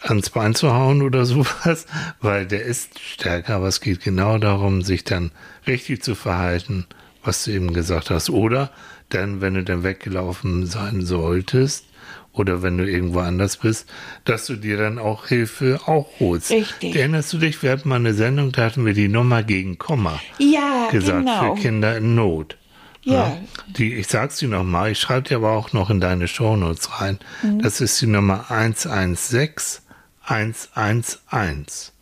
ans 0.00 0.30
Bein 0.30 0.54
zu 0.54 0.72
hauen 0.72 1.02
oder 1.02 1.24
sowas, 1.26 1.86
weil 2.20 2.46
der 2.46 2.62
ist 2.62 2.98
stärker, 3.00 3.56
aber 3.56 3.68
es 3.68 3.80
geht 3.80 4.02
genau 4.02 4.38
darum, 4.38 4.82
sich 4.82 5.04
dann 5.04 5.30
richtig 5.66 6.02
zu 6.02 6.14
verhalten, 6.14 6.86
was 7.24 7.44
du 7.44 7.52
eben 7.52 7.72
gesagt 7.72 8.10
hast. 8.10 8.30
Oder 8.30 8.70
dann, 9.14 9.40
wenn 9.40 9.54
du 9.54 9.64
dann 9.64 9.82
weggelaufen 9.84 10.66
sein 10.66 11.02
solltest, 11.04 11.84
oder 12.32 12.62
wenn 12.62 12.78
du 12.78 12.88
irgendwo 12.88 13.20
anders 13.20 13.58
bist, 13.58 13.86
dass 14.24 14.46
du 14.46 14.56
dir 14.56 14.76
dann 14.78 14.98
auch 14.98 15.26
Hilfe 15.26 15.80
auch 15.86 16.08
holst. 16.18 16.50
Richtig. 16.50 16.96
Erinnerst 16.96 17.32
du 17.32 17.38
dich, 17.38 17.62
wir 17.62 17.70
hatten 17.70 17.88
mal 17.88 17.96
eine 17.96 18.14
Sendung, 18.14 18.52
da 18.52 18.64
hatten 18.64 18.86
wir 18.86 18.94
die 18.94 19.08
Nummer 19.08 19.42
gegen 19.42 19.78
Komma 19.78 20.18
Ja, 20.38 20.88
gesagt 20.90 21.26
genau. 21.26 21.54
für 21.54 21.60
Kinder 21.60 21.96
in 21.96 22.14
Not. 22.14 22.56
Ja. 23.04 23.36
Die, 23.76 23.94
ich 23.94 24.06
sag's 24.06 24.36
dir 24.38 24.48
nochmal, 24.48 24.92
ich 24.92 25.00
schreibe 25.00 25.28
dir 25.28 25.36
aber 25.36 25.52
auch 25.52 25.72
noch 25.72 25.90
in 25.90 26.00
deine 26.00 26.28
Shownotes 26.28 27.00
rein. 27.00 27.18
Mhm. 27.42 27.60
Das 27.60 27.80
ist 27.80 28.00
die 28.00 28.06
Nummer 28.06 28.50
116 28.50 29.82
111. 30.24 31.92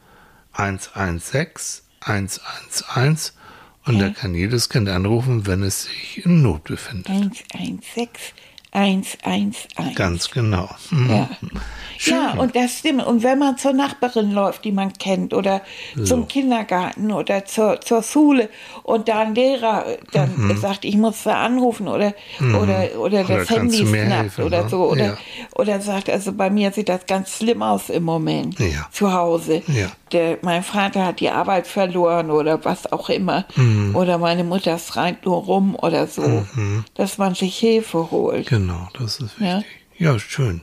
116 0.52 1.82
111 2.00 3.32
und 3.86 3.98
da 3.98 4.10
kann 4.10 4.34
jedes 4.34 4.68
Kind 4.68 4.88
anrufen, 4.88 5.46
wenn 5.46 5.62
es 5.62 5.84
sich 5.84 6.24
in 6.24 6.42
Not 6.42 6.64
befindet. 6.64 7.08
116 7.08 8.08
111. 8.72 9.66
Ganz 9.96 10.30
genau. 10.30 10.68
Mhm. 10.90 11.10
Ja. 11.10 11.28
Schön. 11.98 12.14
ja, 12.14 12.34
und 12.34 12.54
das 12.54 12.78
stimmt. 12.78 13.04
Und 13.04 13.24
wenn 13.24 13.38
man 13.38 13.58
zur 13.58 13.72
Nachbarin 13.72 14.30
läuft, 14.30 14.64
die 14.64 14.70
man 14.70 14.92
kennt, 14.92 15.34
oder 15.34 15.62
zum 16.04 16.28
Kindergarten 16.28 17.10
oder 17.10 17.44
zur, 17.44 17.80
zur 17.80 18.02
Schule 18.04 18.48
und 18.84 19.08
da 19.08 19.20
ein 19.22 19.34
Lehrer 19.34 19.86
äh, 19.86 19.98
dann 20.12 20.56
sagt, 20.56 20.84
ich 20.84 20.96
muss 20.96 21.24
da 21.24 21.42
anrufen 21.42 21.88
oder, 21.88 22.14
oder, 22.40 22.90
oder 22.98 23.24
das 23.24 23.50
Mhm. 23.50 23.54
kannst 23.54 23.80
Handy 23.80 23.84
mir 23.84 24.06
snappt 24.06 24.38
oder 24.38 24.62
ne? 24.62 24.68
so. 24.68 24.88
Oder, 24.88 25.04
Ja. 25.04 25.18
oder 25.56 25.80
sagt, 25.80 26.08
also 26.08 26.32
bei 26.32 26.48
mir 26.48 26.70
sieht 26.70 26.88
das 26.88 27.06
ganz 27.06 27.36
schlimm 27.38 27.62
aus 27.62 27.90
im 27.90 28.04
Moment 28.04 28.58
Ja. 28.60 28.88
zu 28.92 29.12
Hause. 29.12 29.62
Ja. 29.66 29.90
Der, 30.12 30.38
mein 30.42 30.62
Vater 30.62 31.04
hat 31.06 31.20
die 31.20 31.30
Arbeit 31.30 31.66
verloren 31.66 32.30
oder 32.30 32.64
was 32.64 32.90
auch 32.90 33.08
immer. 33.10 33.44
Mhm. 33.56 33.94
Oder 33.94 34.18
meine 34.18 34.44
Mutter 34.44 34.78
schreit 34.78 35.24
nur 35.24 35.36
rum 35.44 35.76
oder 35.76 36.06
so. 36.06 36.44
Dass 36.94 37.18
man 37.18 37.34
sich 37.34 37.56
Hilfe 37.58 38.10
holt. 38.10 38.48
Genau, 38.48 38.88
das 38.98 39.20
ist 39.20 39.38
Ja. 39.38 39.58
wichtig. 39.58 39.66
Ja, 39.98 40.18
schön. 40.18 40.62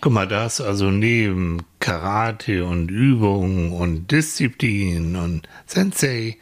Guck 0.00 0.12
mal, 0.12 0.26
da 0.28 0.44
hast 0.44 0.60
also 0.60 0.90
neben 0.90 1.58
Karate 1.80 2.64
und 2.64 2.90
Übungen 2.90 3.72
und 3.72 4.10
Disziplin 4.10 5.16
und 5.16 5.48
Sensei, 5.66 6.38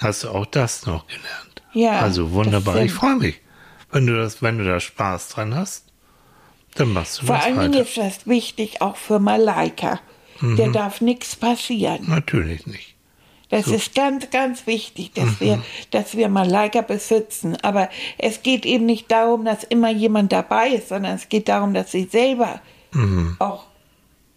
hast 0.00 0.24
du 0.24 0.30
auch 0.30 0.46
das 0.46 0.86
noch 0.86 1.06
gelernt. 1.06 1.62
Ja, 1.72 2.00
Also 2.00 2.32
wunderbar. 2.32 2.74
das 2.76 2.84
Ich 2.84 2.92
freue 2.92 3.16
mich. 3.16 3.40
Wenn 3.92 4.06
du 4.06 4.16
das, 4.16 4.42
wenn 4.42 4.58
du 4.58 4.64
da 4.64 4.80
Spaß 4.80 5.28
dran 5.28 5.54
hast, 5.54 5.84
dann 6.74 6.92
machst 6.92 7.20
du 7.22 7.26
Vor 7.26 7.36
das 7.36 7.44
allen 7.46 7.72
Dingen 7.72 7.84
ist 7.84 7.96
das 7.96 8.26
wichtig 8.26 8.82
auch 8.82 8.96
für 8.96 9.18
Malaika. 9.18 10.00
Mhm. 10.40 10.56
Der 10.56 10.68
darf 10.68 11.00
nichts 11.00 11.36
passieren. 11.36 12.04
Natürlich 12.08 12.66
nicht. 12.66 12.94
Das 13.48 13.68
ist 13.68 13.94
ganz, 13.94 14.30
ganz 14.30 14.66
wichtig, 14.66 15.12
dass 15.14 15.26
Mhm. 15.26 15.40
wir, 15.40 15.62
dass 15.92 16.16
wir 16.16 16.28
Malaika 16.28 16.80
beschützen. 16.80 17.56
Aber 17.62 17.88
es 18.18 18.42
geht 18.42 18.66
eben 18.66 18.86
nicht 18.86 19.10
darum, 19.10 19.44
dass 19.44 19.62
immer 19.62 19.90
jemand 19.90 20.32
dabei 20.32 20.70
ist, 20.70 20.88
sondern 20.88 21.14
es 21.14 21.28
geht 21.28 21.48
darum, 21.48 21.72
dass 21.72 21.92
sie 21.92 22.04
selber 22.10 22.60
Mhm. 22.92 23.36
auch 23.38 23.64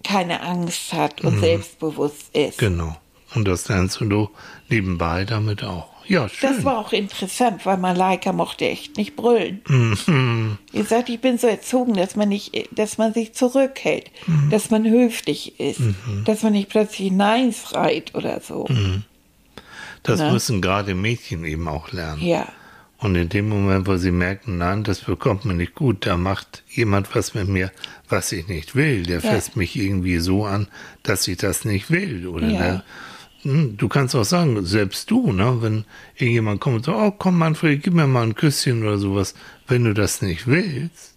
keine 0.04 0.42
Angst 0.42 0.94
hat 0.94 1.22
und 1.22 1.40
selbstbewusst 1.40 2.36
ist. 2.36 2.60
Genau. 2.60 2.96
Und 3.36 3.48
das 3.48 3.68
lernst 3.68 4.00
du 4.00 4.30
nebenbei 4.70 5.26
damit 5.26 5.64
auch. 5.64 5.89
Ja, 6.10 6.28
schön. 6.28 6.50
Das 6.54 6.66
war 6.66 6.78
auch 6.80 6.92
interessant, 6.92 7.66
weil 7.66 7.78
Malaika 7.78 8.34
mochte 8.34 8.66
echt 8.68 8.98
nicht 8.98 9.16
brüllen. 9.16 9.62
Mhm. 9.68 10.58
Wie 10.72 10.80
gesagt, 10.80 11.08
ich 11.10 11.22
bin 11.22 11.38
so 11.38 11.48
erzogen, 11.48 11.94
dass 11.94 12.16
man 12.16 12.28
nicht, 12.30 12.52
dass 12.78 12.98
man 12.98 13.14
sich 13.14 13.34
zurückhält, 13.34 14.10
Mhm. 14.28 14.50
dass 14.50 14.70
man 14.72 14.90
höflich 14.90 15.60
ist, 15.60 15.82
dass 16.26 16.44
man 16.44 16.54
nicht 16.54 16.70
plötzlich 16.70 17.12
Nein 17.12 17.54
schreit 17.54 18.16
oder 18.16 18.42
so. 18.42 18.66
Mhm. 18.70 19.04
das 20.04 20.20
ne? 20.20 20.32
müssen 20.32 20.62
gerade 20.62 20.96
Mädchen 20.96 21.46
eben 21.46 21.68
auch 21.68 21.92
lernen. 21.92 22.22
Ja, 22.26 22.48
Und 23.02 23.16
in 23.16 23.30
dem 23.30 23.48
Moment, 23.48 23.88
wo 23.88 23.96
sie 23.96 24.12
merken, 24.12 24.58
nein, 24.58 24.84
das 24.84 25.00
bekommt 25.02 25.46
man 25.46 25.56
nicht 25.56 25.74
gut, 25.74 26.06
da 26.06 26.18
macht 26.18 26.64
jemand 26.70 27.14
was 27.16 27.34
mit 27.34 27.48
mir, 27.48 27.72
was 28.10 28.32
ich 28.34 28.48
nicht 28.50 28.76
will. 28.76 29.04
Der 29.04 29.20
Ja. 29.22 29.30
fässt 29.32 29.56
mich 29.56 29.76
irgendwie 29.78 30.18
so 30.18 30.44
an, 30.46 30.68
dass 31.04 31.26
ich 31.30 31.38
das 31.38 31.64
nicht 31.64 31.90
will. 31.92 32.28
Oder 32.28 32.50
Ja. 32.50 32.58
der, 32.60 32.74
Hm, 32.74 32.82
du 33.44 33.88
kannst 33.88 34.16
auch 34.16 34.24
sagen, 34.24 34.66
selbst 34.66 35.10
du, 35.12 35.32
ne, 35.32 35.58
wenn 35.62 35.86
irgendjemand 36.16 36.60
kommt 36.60 36.76
und 36.78 36.86
sagt, 36.86 36.98
oh 36.98 37.12
komm 37.18 37.38
Manfred, 37.38 37.84
gib 37.84 37.94
mir 37.94 38.08
mal 38.08 38.24
ein 38.24 38.36
Küsschen 38.36 38.84
oder 38.84 38.98
sowas. 38.98 39.34
Wenn 39.68 39.86
du 39.86 39.94
das 39.94 40.22
nicht 40.22 40.48
willst, 40.48 41.16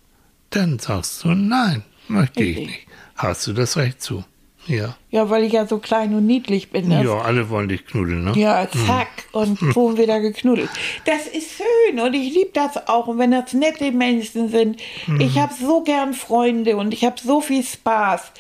dann 0.51 0.79
sagst 0.79 1.25
du, 1.25 1.29
nein, 1.29 1.83
möchte 2.09 2.43
ich 2.43 2.59
nicht. 2.59 2.87
Hast 3.17 3.47
du 3.47 3.53
das 3.53 3.77
Recht 3.77 4.03
zu. 4.03 4.25
Ja. 4.67 4.95
ja, 5.11 5.29
weil 5.29 5.43
ich 5.43 5.53
ja 5.53 5.67
so 5.67 5.79
klein 5.79 6.15
und 6.15 6.25
niedlich 6.27 6.71
bin. 6.71 6.89
Das 6.89 7.03
Ja, 7.03 7.19
alle 7.19 7.49
wollen 7.51 7.69
dich 7.69 7.85
knuddeln, 7.85 8.25
ne? 8.25 8.33
Ja, 8.37 8.69
zack, 8.87 9.09
und 9.33 9.59
schon 9.59 9.99
wieder 9.99 10.21
geknuddelt. 10.21 10.71
Das 11.05 11.27
ist 11.27 11.57
schön 11.57 11.99
und 11.99 12.15
ich 12.15 12.33
liebe 12.33 12.51
das 12.53 12.87
auch. 12.87 13.09
Und 13.09 13.19
wenn 13.19 13.33
das 13.33 13.55
nette 13.55 13.91
Menschen 13.91 14.51
sind, 14.51 14.81
ich 15.19 15.37
habe 15.39 15.53
so 15.53 15.83
gern 15.83 16.15
Freunde 16.15 16.77
und 16.77 16.95
ich 16.95 17.05
habe 17.05 17.17
so 17.21 17.41
viel 17.41 17.65
Spaß. 17.65 18.33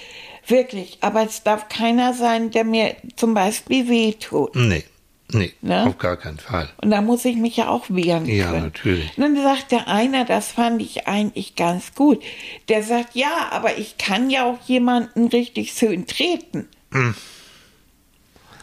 Wirklich. 0.46 0.98
Aber 1.00 1.22
es 1.24 1.42
darf 1.42 1.68
keiner 1.68 2.14
sein, 2.14 2.50
der 2.50 2.64
mir 2.64 2.96
zum 3.16 3.34
Beispiel 3.34 3.88
wehtut. 3.88 4.54
Nee, 4.56 4.84
nee, 5.32 5.52
Ne? 5.60 5.86
auf 5.86 5.98
gar 5.98 6.16
keinen 6.16 6.38
Fall. 6.38 6.68
Und 6.82 6.90
da 6.90 7.00
muss 7.00 7.24
ich 7.24 7.36
mich 7.36 7.56
ja 7.56 7.68
auch 7.68 7.84
wehren 7.88 8.26
Ja, 8.26 8.50
können. 8.50 8.62
natürlich. 8.64 9.16
Und 9.16 9.22
dann 9.22 9.36
sagt 9.42 9.70
der 9.72 9.88
einer, 9.88 10.24
das 10.24 10.48
fand 10.52 10.82
ich 10.82 11.06
eigentlich 11.06 11.54
ganz 11.54 11.94
gut. 11.94 12.22
Der 12.68 12.82
sagt, 12.82 13.14
ja, 13.14 13.48
aber 13.50 13.78
ich 13.78 13.98
kann 13.98 14.30
ja 14.30 14.44
auch 14.44 14.58
jemanden 14.66 15.28
richtig 15.28 15.72
schön 15.72 16.06
treten. 16.06 16.68
Hm. 16.92 17.14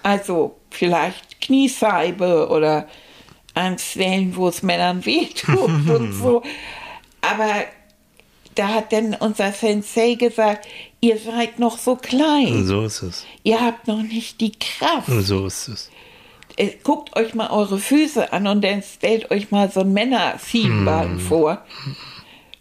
Also 0.03 0.57
vielleicht 0.69 1.41
Kniescheibe 1.41 2.49
oder 2.49 2.87
an 3.53 3.77
Stellen, 3.79 4.35
wo 4.35 4.47
es 4.47 4.63
Männern 4.63 5.05
wehtut 5.05 5.57
und 5.89 6.13
so. 6.13 6.43
Aber 7.21 7.53
da 8.55 8.67
hat 8.69 8.91
dann 8.91 9.15
unser 9.15 9.51
Sensei 9.51 10.15
gesagt, 10.15 10.67
ihr 11.01 11.17
seid 11.17 11.59
noch 11.59 11.77
so 11.77 11.95
klein. 11.95 12.65
So 12.65 12.83
ist 12.83 13.01
es. 13.03 13.25
Ihr 13.43 13.61
habt 13.61 13.87
noch 13.87 14.01
nicht 14.01 14.41
die 14.41 14.51
Kraft. 14.51 15.07
So 15.07 15.45
ist 15.47 15.67
es. 15.69 15.89
Äh, 16.57 16.71
guckt 16.83 17.15
euch 17.15 17.33
mal 17.35 17.49
eure 17.51 17.79
Füße 17.79 18.33
an 18.33 18.47
und 18.47 18.61
dann 18.63 18.83
stellt 18.83 19.31
euch 19.31 19.49
mal 19.51 19.71
so 19.71 19.81
ein 19.81 19.93
Männer-Siebenbein 19.93 21.11
Hm. 21.11 21.19
vor. 21.19 21.63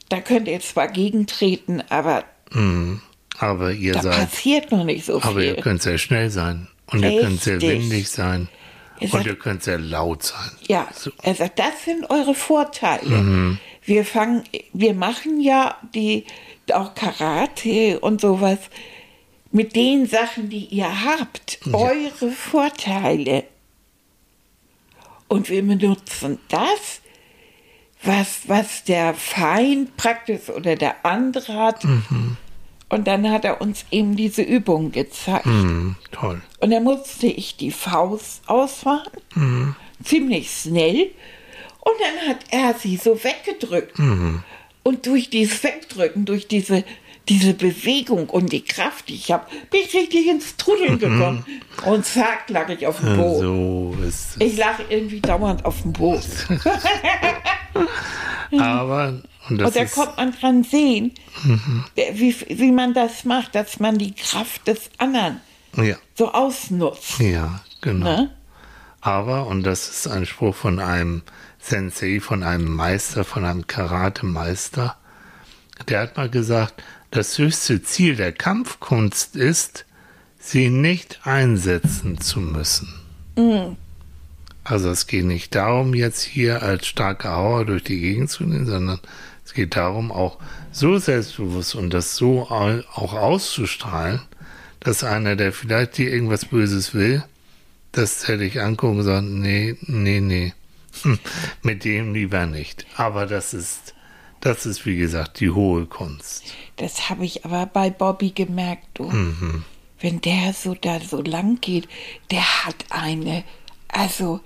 Da 0.08 0.20
könnt 0.20 0.46
ihr 0.48 0.60
zwar 0.60 0.88
gegentreten, 0.88 1.82
aber 1.88 2.24
Mhm. 2.52 3.02
Aber 3.40 3.72
ihr 3.72 3.92
da 3.92 4.02
seid, 4.02 4.30
passiert 4.30 4.72
noch 4.72 4.82
nicht 4.84 5.04
so 5.04 5.20
aber 5.22 5.40
ihr 5.42 5.54
viel. 5.54 5.62
könnt 5.62 5.82
sehr 5.82 5.98
schnell 5.98 6.30
sein. 6.30 6.66
Und 6.86 7.02
ihr 7.04 7.20
könnt 7.20 7.40
sehr 7.42 7.56
Richtig. 7.56 7.70
windig 7.82 8.08
sein. 8.08 8.48
Ihr 9.00 9.12
Und 9.14 9.26
ihr 9.26 9.36
könnt 9.38 9.62
sehr 9.62 9.78
laut 9.78 10.22
sein. 10.22 10.50
Ja, 10.66 10.88
So. 10.94 11.10
er 11.22 11.34
sagt, 11.34 11.58
das 11.58 11.84
sind 11.84 12.08
eure 12.10 12.34
Vorteile. 12.34 13.06
Mhm. 13.08 13.58
Wir 13.88 14.04
fangen, 14.04 14.44
wir 14.74 14.92
machen 14.92 15.40
ja 15.40 15.78
die 15.94 16.26
auch 16.74 16.94
Karate 16.94 17.98
und 18.00 18.20
sowas 18.20 18.58
mit 19.50 19.74
den 19.74 20.06
Sachen, 20.06 20.50
die 20.50 20.66
ihr 20.66 21.04
habt, 21.06 21.58
eure 21.72 22.30
Vorteile. 22.30 23.44
Und 25.26 25.48
wir 25.48 25.62
benutzen 25.62 26.38
das, 26.48 27.00
was, 28.02 28.42
was 28.46 28.84
der 28.84 29.14
Feind 29.14 29.96
praktisch 29.96 30.50
oder 30.50 30.76
der 30.76 31.06
andere 31.06 31.54
hat. 31.54 31.82
Mhm. 31.84 32.36
Und 32.90 33.06
dann 33.06 33.30
hat 33.30 33.46
er 33.46 33.62
uns 33.62 33.86
eben 33.90 34.16
diese 34.16 34.42
Übung 34.42 34.92
gezeigt. 34.92 35.46
Mhm. 35.46 35.96
Toll. 36.12 36.42
Und 36.60 36.70
dann 36.72 36.84
musste 36.84 37.26
ich 37.26 37.56
die 37.56 37.70
Faust 37.70 38.42
ausfahren, 38.46 39.10
Mhm. 39.34 39.76
ziemlich 40.04 40.50
schnell. 40.50 41.10
Und 41.88 41.94
dann 42.00 42.28
hat 42.28 42.44
er 42.50 42.74
sie 42.74 42.96
so 42.96 43.18
weggedrückt. 43.22 43.98
Mhm. 43.98 44.42
Und 44.82 45.06
durch 45.06 45.30
dieses 45.30 45.62
Wegdrücken, 45.62 46.26
durch 46.26 46.48
diese, 46.48 46.84
diese 47.28 47.54
Bewegung 47.54 48.28
und 48.28 48.52
die 48.52 48.62
Kraft, 48.62 49.08
die 49.08 49.14
ich 49.14 49.32
habe, 49.32 49.46
bin 49.70 49.80
ich 49.86 49.94
richtig 49.94 50.26
ins 50.28 50.56
Trudeln 50.56 50.98
gekommen. 50.98 51.46
Und 51.86 52.04
zack, 52.04 52.48
lag 52.48 52.68
ich 52.68 52.86
auf 52.86 53.00
dem. 53.00 53.16
Mhm. 53.16 53.38
So 53.40 53.96
ist 54.06 54.36
es. 54.36 54.36
Ich 54.38 54.56
lag 54.58 54.78
irgendwie 54.90 55.20
dauernd 55.20 55.64
auf 55.64 55.80
dem 55.82 55.92
Boden. 55.94 56.22
Aber, 58.58 59.22
und 59.48 59.58
das 59.58 59.68
Und 59.68 59.76
da 59.76 59.84
kommt 59.86 60.16
man 60.16 60.32
dran 60.32 60.64
sehen, 60.64 61.12
wie, 62.12 62.34
wie 62.48 62.72
man 62.72 62.92
das 62.92 63.24
macht, 63.24 63.54
dass 63.54 63.80
man 63.80 63.96
die 63.98 64.14
Kraft 64.14 64.66
des 64.68 64.90
anderen 64.98 65.40
ja, 65.76 65.96
so 66.14 66.32
ausnutzt. 66.32 67.18
ja, 67.20 67.60
genau. 67.80 68.04
Ne? 68.04 68.30
Aber, 69.00 69.46
und 69.46 69.62
das 69.62 69.88
ist 69.88 70.08
ein 70.08 70.26
Spruch 70.26 70.54
von 70.54 70.80
einem 70.80 71.22
Sensei, 71.60 72.20
von 72.20 72.42
einem 72.42 72.74
Meister, 72.74 73.24
von 73.24 73.44
einem 73.44 73.66
Karate-Meister, 73.66 74.96
der 75.88 76.00
hat 76.00 76.16
mal 76.16 76.28
gesagt, 76.28 76.82
das 77.10 77.38
höchste 77.38 77.82
Ziel 77.82 78.16
der 78.16 78.32
Kampfkunst 78.32 79.36
ist, 79.36 79.84
sie 80.38 80.70
nicht 80.70 81.20
einsetzen 81.24 82.20
zu 82.20 82.40
müssen. 82.40 82.94
Also 84.64 84.90
es 84.90 85.06
geht 85.06 85.24
nicht 85.24 85.54
darum, 85.54 85.94
jetzt 85.94 86.22
hier 86.22 86.62
als 86.62 86.86
starker 86.86 87.36
Hauer 87.36 87.64
durch 87.64 87.82
die 87.84 88.00
Gegend 88.00 88.30
zu 88.30 88.44
gehen, 88.46 88.66
sondern 88.66 89.00
es 89.44 89.54
geht 89.54 89.76
darum, 89.76 90.12
auch 90.12 90.38
so 90.72 90.98
selbstbewusst 90.98 91.74
und 91.74 91.90
das 91.94 92.16
so 92.16 92.48
au- 92.50 92.82
auch 92.94 93.14
auszustrahlen, 93.14 94.20
dass 94.80 95.04
einer, 95.04 95.36
der 95.36 95.52
vielleicht 95.52 95.96
dir 95.96 96.12
irgendwas 96.12 96.44
Böses 96.44 96.92
will, 96.94 97.24
das 97.92 98.28
hätte 98.28 98.44
ich 98.44 98.60
angucken 98.60 98.98
und 98.98 99.04
sagen, 99.04 99.40
nee, 99.40 99.76
nee, 99.82 100.20
nee, 100.20 100.52
mit 101.62 101.84
dem 101.84 102.14
lieber 102.14 102.46
nicht. 102.46 102.86
Aber 102.96 103.26
das 103.26 103.54
ist, 103.54 103.94
das 104.40 104.66
ist 104.66 104.86
wie 104.86 104.96
gesagt 104.96 105.40
die 105.40 105.50
hohe 105.50 105.86
Kunst. 105.86 106.44
Das 106.76 107.08
habe 107.10 107.24
ich 107.24 107.44
aber 107.44 107.66
bei 107.66 107.90
Bobby 107.90 108.30
gemerkt, 108.30 108.86
du. 108.94 109.04
Mhm. 109.10 109.64
Wenn 110.00 110.20
der 110.20 110.52
so 110.52 110.74
da 110.74 111.00
so 111.00 111.20
lang 111.22 111.60
geht, 111.60 111.88
der 112.30 112.64
hat 112.64 112.84
eine, 112.90 113.42
also, 113.88 114.40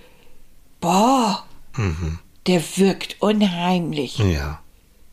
boah, 0.81 1.45
der 2.47 2.63
wirkt 2.77 3.17
unheimlich, 3.21 4.19
Ja, 4.19 4.63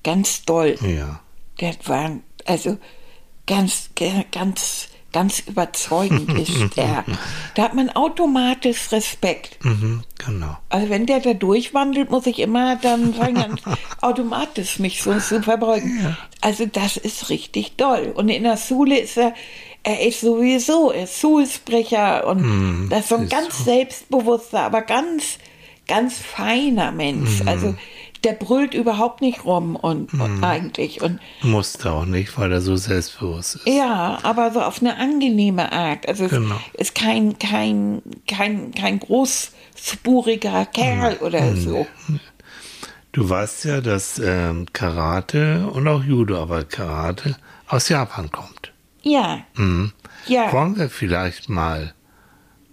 ganz 0.04 0.44
doll. 0.46 0.78
ja, 0.82 1.20
Der 1.60 1.76
war, 1.86 2.12
also, 2.46 2.78
ganz, 3.48 3.90
ganz 4.32 4.89
ganz 5.12 5.40
überzeugend 5.40 6.32
ist 6.38 6.60
er. 6.78 7.04
Da 7.56 7.64
hat 7.64 7.74
man 7.74 7.90
automatisch 7.90 8.92
Respekt. 8.92 9.64
Mhm, 9.64 10.04
genau. 10.18 10.58
Also 10.70 10.90
wenn 10.90 11.06
der 11.06 11.20
da 11.20 11.34
durchwandelt, 11.34 12.12
muss 12.12 12.26
ich 12.28 12.40
immer 12.40 12.76
dann 12.76 13.14
sagen, 13.14 13.36
dann 13.36 13.60
automatisch 14.02 14.80
mich 14.80 15.02
so 15.02 15.18
zu 15.20 15.42
verbeugen. 15.42 16.16
Also 16.42 16.66
das 16.66 16.98
ist 16.98 17.30
richtig 17.30 17.76
doll. 17.76 18.14
Und 18.16 18.30
in 18.30 18.44
der 18.44 18.58
Schule 18.58 19.00
ist 19.00 19.18
er, 19.18 19.34
er 19.84 20.06
ist 20.06 20.22
sowieso, 20.22 20.92
er 20.92 21.04
ist 21.04 21.20
Schulsprecher 21.20 22.28
und 22.28 22.90
das 22.90 23.02
ist 23.02 23.10
so 23.10 23.16
ein 23.16 23.30
ganz 23.30 23.64
selbstbewusster, 23.64 24.62
aber 24.62 24.82
ganz, 24.82 25.40
ganz 25.88 26.18
feiner 26.20 26.92
Mensch. 26.92 27.42
Also 27.46 27.76
der 28.24 28.34
brüllt 28.34 28.74
überhaupt 28.74 29.22
nicht 29.22 29.46
rum 29.46 29.76
und, 29.76 30.14
und 30.14 30.44
eigentlich. 30.44 31.02
Und 31.02 31.20
Musste 31.42 31.92
auch 31.92 32.06
nicht, 32.06 32.38
weil 32.38 32.52
er 32.52 32.62
so 32.62 32.76
selbstbewusst 32.76 33.56
ist. 33.56 33.68
ja, 33.68 34.20
aber 34.24 34.52
so 34.52 34.62
auf 34.62 34.82
eine 34.82 34.98
angenehme 34.98 35.72
Art. 35.72 36.08
Also 36.08 36.26
es 36.26 36.32
Genau. 36.32 36.60
ist 36.74 36.96
kein, 36.96 37.40
kein, 37.40 38.02
kein, 38.28 38.72
kein 38.74 39.00
großspuriger 39.00 40.66
Kerl 40.68 41.18
oder 41.18 41.56
so. 41.56 41.88
Du 43.12 43.28
weißt 43.30 43.66
ja, 43.66 43.82
dass 43.82 44.20
ähm, 44.20 44.68
Karate 44.74 45.68
und 45.74 45.88
auch 45.88 46.04
Judo, 46.04 46.42
aber 46.42 46.64
Karate 46.64 47.36
aus 47.68 47.90
Japan 47.90 48.30
kommt. 48.32 48.72
Ja. 49.02 49.40
Ja. 50.28 50.52
Wollen 50.54 50.78
wir 50.78 50.90
vielleicht 50.90 51.50
mal 51.50 51.94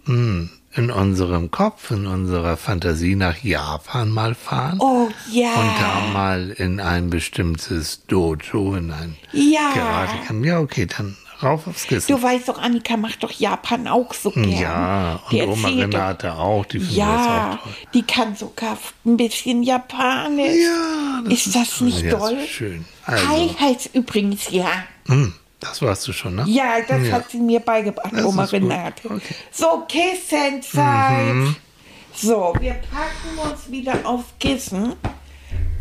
hm, 0.05 0.49
in 0.77 0.91
unserem 0.91 1.49
Kopf, 1.51 1.91
in 1.91 2.05
unserer 2.07 2.55
Fantasie 2.57 3.15
nach 3.15 3.37
Japan 3.43 4.09
mal 4.09 4.35
fahren? 4.35 4.77
Oh 4.79 5.09
ja. 5.31 5.53
Und 5.53 5.71
da 5.79 6.13
mal 6.13 6.49
in 6.51 6.79
ein 6.79 7.09
bestimmtes 7.09 8.05
Dojo, 8.07 8.75
in 8.75 8.91
ein 8.91 9.17
Ja. 9.33 9.71
Karate-Camp. 9.73 10.45
Ja, 10.45 10.59
okay, 10.59 10.85
dann 10.85 11.17
rauf 11.41 11.67
aufs 11.67 11.83
Kissen. 11.85 12.15
Du 12.15 12.21
weißt 12.21 12.47
doch, 12.49 12.59
Annika 12.59 12.97
macht 12.97 13.23
doch 13.23 13.31
Japan 13.31 13.87
auch 13.87 14.13
so 14.13 14.31
gern. 14.31 14.49
ja, 14.49 15.19
Die 15.31 15.41
und 15.41 15.49
Oma 15.49 15.67
erzählt 15.69 15.93
doch- 15.93 15.99
Renate 15.99 16.33
auch, 16.35 16.65
die 16.65 16.79
finden 16.79 16.95
Ja, 16.95 17.15
das 17.17 17.59
auch 17.59 17.63
toll. 17.63 17.73
die 17.93 18.01
kann 18.03 18.35
sogar 18.35 18.77
ein 19.05 19.17
bisschen 19.17 19.63
Japanisch. 19.63 20.55
Ja, 20.63 21.29
Ist 21.31 21.55
das 21.55 21.81
nicht 21.81 22.01
ja, 22.03 22.17
toll? 22.17 22.33
ist 22.43 22.49
schön. 22.49 22.85
Also, 23.05 23.27
Hi 23.27 23.49
heißt 23.59 23.91
übrigens 23.93 24.49
ja. 24.51 24.69
hm, 25.07 25.33
das 25.59 25.81
warst 25.81 26.07
du 26.07 26.13
schon, 26.13 26.35
ne? 26.35 26.43
Ja, 26.47 26.75
das 26.87 27.11
hat 27.11 27.29
sie 27.31 27.39
mir 27.39 27.59
beigebracht, 27.59 28.11
Das 28.13 28.25
Oma. 28.25 28.43
Renate. 28.45 29.09
Okay. 29.09 29.35
So, 29.51 29.83
Kissenzeit. 29.87 31.55
So, 32.13 32.53
wir 32.59 32.73
packen 32.73 33.49
uns 33.51 33.69
wieder 33.71 33.93
aufs 34.03 34.25
Kissen 34.39 34.93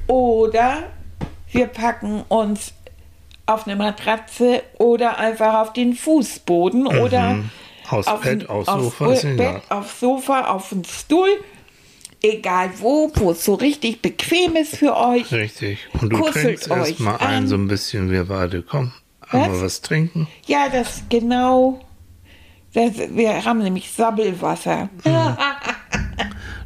oder 0.06 0.84
wir 1.50 1.66
packen 1.66 2.22
uns 2.28 2.72
auf 3.46 3.66
eine 3.66 3.76
Matratze 3.76 4.62
oder 4.78 5.18
einfach 5.18 5.54
auf 5.60 5.72
den 5.72 5.94
Fußboden 5.94 6.86
oder 6.86 7.38
Aufs 7.88 8.08
auf 8.08 8.20
Bett, 8.22 8.42
ein- 8.42 8.48
aufs 8.48 8.68
aufs 8.68 8.82
Sofa. 8.98 9.06
Bett, 9.36 9.62
aufs 9.68 10.00
Sofa, 10.00 10.40
auf 10.48 10.68
den 10.70 10.84
Stuhl. 10.84 11.28
Egal 12.22 12.70
wo, 12.80 13.10
wo 13.14 13.30
es 13.30 13.44
so 13.44 13.54
richtig 13.54 14.02
bequem 14.02 14.56
ist 14.56 14.76
für 14.76 14.96
euch. 14.96 15.30
Richtig. 15.30 15.78
Und 16.00 16.10
du 16.12 16.18
Kuschelt 16.18 16.62
trinkst 16.62 16.68
erstmal 16.68 17.18
ein, 17.18 17.46
so 17.46 17.54
ein 17.54 17.68
bisschen, 17.68 18.10
wir 18.10 18.24
beide, 18.24 18.62
komm, 18.62 18.92
Was? 19.30 19.60
was 19.60 19.80
trinken. 19.80 20.28
Ja, 20.46 20.68
das 20.68 21.02
genau. 21.08 21.80
Das, 22.74 22.92
wir 22.96 23.44
haben 23.44 23.60
nämlich 23.62 23.90
Sabbelwasser. 23.90 24.88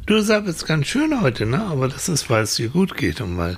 Du 0.07 0.19
sabbelst 0.19 0.65
ganz 0.67 0.87
schön 0.87 1.21
heute, 1.21 1.45
ne? 1.45 1.61
Aber 1.63 1.87
das 1.87 2.09
ist, 2.09 2.29
weil 2.29 2.43
es 2.43 2.55
dir 2.55 2.69
gut 2.69 2.97
geht 2.97 3.21
und 3.21 3.37
weil, 3.37 3.57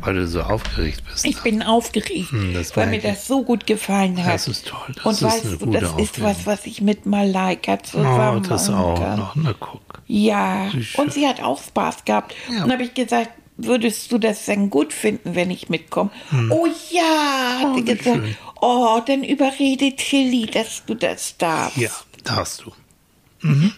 weil 0.00 0.14
du 0.14 0.26
so 0.26 0.40
aufgeregt 0.40 1.02
bist. 1.10 1.26
Ich 1.26 1.42
bin 1.42 1.62
aufgeregt, 1.62 2.30
Hm, 2.30 2.54
das 2.54 2.74
weil 2.76 2.86
mir 2.86 3.00
das 3.00 3.26
so 3.26 3.42
gut 3.42 3.66
gefallen 3.66 4.22
hat. 4.24 4.32
Das 4.34 4.48
ist 4.48 4.66
toll, 4.68 4.94
das 4.94 5.04
Und 5.04 5.12
ist 5.12 5.22
weißt 5.22 5.44
eine 5.46 5.56
du, 5.58 5.66
gute 5.66 5.80
das 5.80 5.90
ist 5.90 5.94
Aufregung. 5.98 6.30
was, 6.30 6.46
was 6.46 6.66
ich 6.66 6.80
mit 6.80 7.04
Malaika 7.06 7.74
oh, 7.74 7.84
zusammen 7.84 8.42
das 8.48 8.68
machen 8.70 8.80
auch 8.82 8.98
kann. 8.98 9.18
noch. 9.18 9.34
Na, 9.34 9.52
guck. 9.58 9.80
Ja, 10.06 10.70
und 10.96 11.12
sie 11.12 11.26
hat 11.28 11.42
auch 11.42 11.60
Spaß 11.62 12.04
gehabt. 12.04 12.34
Ja. 12.50 12.64
Und 12.64 12.72
habe 12.72 12.84
ich 12.84 12.94
gesagt, 12.94 13.30
würdest 13.66 14.10
du 14.12 14.18
das 14.18 14.44
denn 14.46 14.70
gut 14.70 14.92
finden, 14.92 15.34
wenn 15.34 15.50
ich 15.50 15.68
mitkomme? 15.68 16.10
Oh 16.50 16.66
ja, 16.90 17.60
hat 17.60 17.62
Hm. 17.62 17.76
Oh, 17.76 17.82
gesagt. 17.82 18.04
schön. 18.04 18.36
Oh, 18.60 19.00
dann 19.06 19.24
überrede 19.24 19.94
Chili, 19.96 20.46
dass 20.46 20.84
du 20.86 20.94
das 20.94 21.36
darfst. 21.38 21.76
Ja, 21.78 21.90
darfst 22.24 22.62
du. 22.64 22.72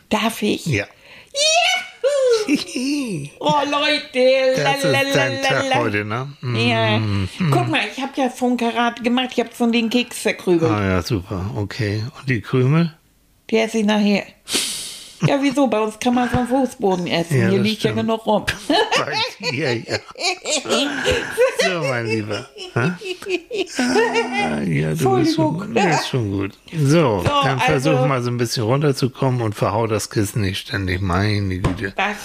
Darf 0.08 0.42
ich? 0.42 0.66
Ja. 0.66 0.86
Oh 3.38 3.52
Leute, 3.70 4.54
Das 4.56 4.82
ist 4.82 5.14
dein 5.16 5.42
Tag 5.42 5.74
heute, 5.76 6.04
ne? 6.04 6.32
Mm. 6.40 6.56
Ja. 6.56 7.00
Guck 7.50 7.68
mal, 7.68 7.80
ich 7.94 8.02
habe 8.02 8.12
ja 8.16 8.28
von 8.28 8.56
Karate 8.56 9.02
gemacht, 9.02 9.28
ich 9.32 9.38
habe 9.40 9.50
von 9.52 9.70
den 9.70 9.88
Keks 9.88 10.18
verkrübelt. 10.18 10.70
Ah 10.70 10.84
ja, 10.84 11.02
super. 11.02 11.50
Okay. 11.56 12.02
Und 12.18 12.28
die 12.28 12.40
Krümel? 12.40 12.92
Die 13.50 13.58
esse 13.58 13.78
ich 13.78 13.84
nachher. 13.86 14.24
Ja, 15.26 15.38
wieso? 15.40 15.66
Bei 15.68 15.80
uns 15.80 15.98
kann 15.98 16.14
man 16.14 16.28
vom 16.28 16.46
Fußboden 16.48 17.06
essen. 17.06 17.40
Ja, 17.40 17.48
Hier 17.48 17.58
liegt 17.60 17.82
ja 17.82 17.90
stimmt. 17.92 18.06
genug 18.08 18.26
rum. 18.26 18.44
Bei 18.98 19.50
dir, 19.50 19.74
ja. 19.76 19.98
So, 21.64 21.80
mein 21.88 22.06
Lieber. 22.06 22.46
Hä? 22.74 22.90
Ah, 23.78 24.60
Ja, 24.62 24.94
du 24.94 25.16
bist 25.16 25.34
schon, 25.36 25.54
Entschuldigung. 25.60 25.76
ja, 25.76 25.90
ist 25.90 26.08
schon 26.08 26.30
gut. 26.30 26.52
So, 26.76 27.22
dann 27.44 27.58
versuch 27.60 27.92
also- 27.92 28.06
mal 28.06 28.22
so 28.22 28.30
ein 28.30 28.36
bisschen 28.38 28.64
runterzukommen 28.64 29.40
und 29.42 29.54
verhau 29.54 29.86
das 29.86 30.10
Kissen 30.10 30.42
nicht 30.42 30.58
ständig. 30.66 31.00
Meine 31.00 31.58
Güte. 31.58 31.92
Das, 31.96 32.16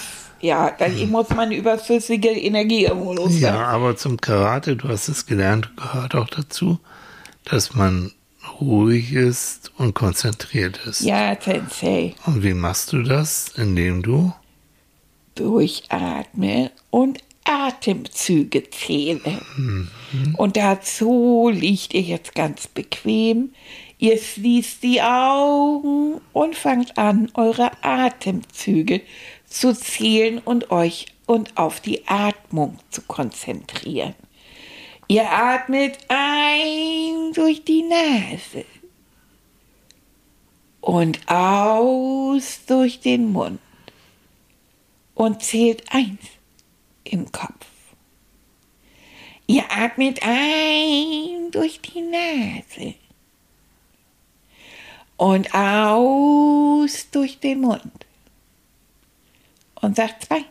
ja, 0.41 0.71
das, 0.77 0.93
ich 0.93 1.07
muss 1.07 1.29
meine 1.29 1.55
überflüssige 1.55 2.29
Energie 2.29 2.85
irgendwo 2.85 3.13
Ja, 3.13 3.19
loswerden. 3.19 3.61
aber 3.61 3.95
zum 3.95 4.17
Karate, 4.19 4.75
du 4.75 4.87
hast 4.89 5.07
es 5.07 5.25
gelernt, 5.25 5.71
gehört 5.77 6.15
auch 6.15 6.27
dazu, 6.29 6.79
dass 7.45 7.73
man 7.73 8.11
ruhig 8.59 9.13
ist 9.13 9.71
und 9.77 9.93
konzentriert 9.93 10.79
ist. 10.85 11.01
Ja, 11.01 11.37
Sensei. 11.39 12.15
Und 12.25 12.43
wie 12.43 12.53
machst 12.53 12.93
du 12.93 13.03
das? 13.03 13.49
Indem 13.55 14.03
du 14.03 14.33
Durchatme 15.35 16.71
und 16.89 17.19
Atemzüge 17.43 18.69
zähle. 18.69 19.41
Und 20.37 20.57
dazu 20.57 21.49
liegt 21.53 21.93
ihr 21.93 22.01
jetzt 22.01 22.35
ganz 22.35 22.67
bequem. 22.67 23.51
Ihr 23.99 24.17
schließt 24.17 24.83
die 24.83 25.01
Augen 25.01 26.21
und 26.33 26.55
fangt 26.55 26.97
an, 26.97 27.31
eure 27.35 27.71
Atemzüge 27.83 29.01
zu 29.47 29.73
zählen 29.73 30.39
und 30.39 30.71
euch 30.71 31.07
und 31.25 31.57
auf 31.57 31.79
die 31.79 32.07
Atmung 32.07 32.77
zu 32.89 33.01
konzentrieren. 33.01 34.15
Ihr 35.09 35.31
atmet 35.31 35.97
ein 36.09 37.31
durch 37.33 37.63
die 37.63 37.83
Nase 37.83 38.65
und 40.81 41.19
aus 41.29 42.65
durch 42.65 42.99
den 42.99 43.31
Mund 43.31 43.61
und 45.15 45.41
zählt 45.41 45.83
eins 45.93 46.19
im 47.05 47.31
Kopf. 47.31 47.65
Ihr 49.47 49.63
atmet 49.71 50.19
ein 50.23 51.51
durch 51.51 51.79
die 51.79 52.01
Nase 52.01 52.95
und 55.15 55.53
aus 55.53 57.09
durch 57.11 57.39
den 57.39 57.61
Mund 57.61 58.05
und 59.75 59.95
sagt 59.95 60.25
zwei 60.25 60.43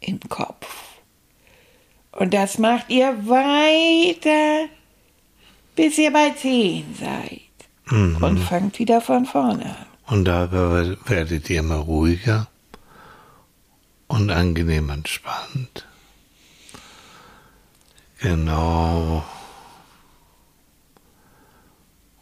im 0.00 0.18
Kopf. 0.28 0.93
Und 2.14 2.32
das 2.32 2.58
macht 2.58 2.90
ihr 2.90 3.26
weiter, 3.26 4.68
bis 5.74 5.98
ihr 5.98 6.12
bei 6.12 6.30
zehn 6.30 6.94
seid 6.94 7.40
und 7.90 8.38
fangt 8.38 8.78
wieder 8.78 9.00
von 9.00 9.26
vorne 9.26 9.64
an. 9.64 9.86
Und 10.06 10.24
dabei 10.24 10.96
werdet 11.06 11.50
ihr 11.50 11.60
immer 11.60 11.76
ruhiger 11.76 12.46
und 14.06 14.30
angenehm 14.30 14.90
entspannt. 14.90 15.86
Genau. 18.20 19.24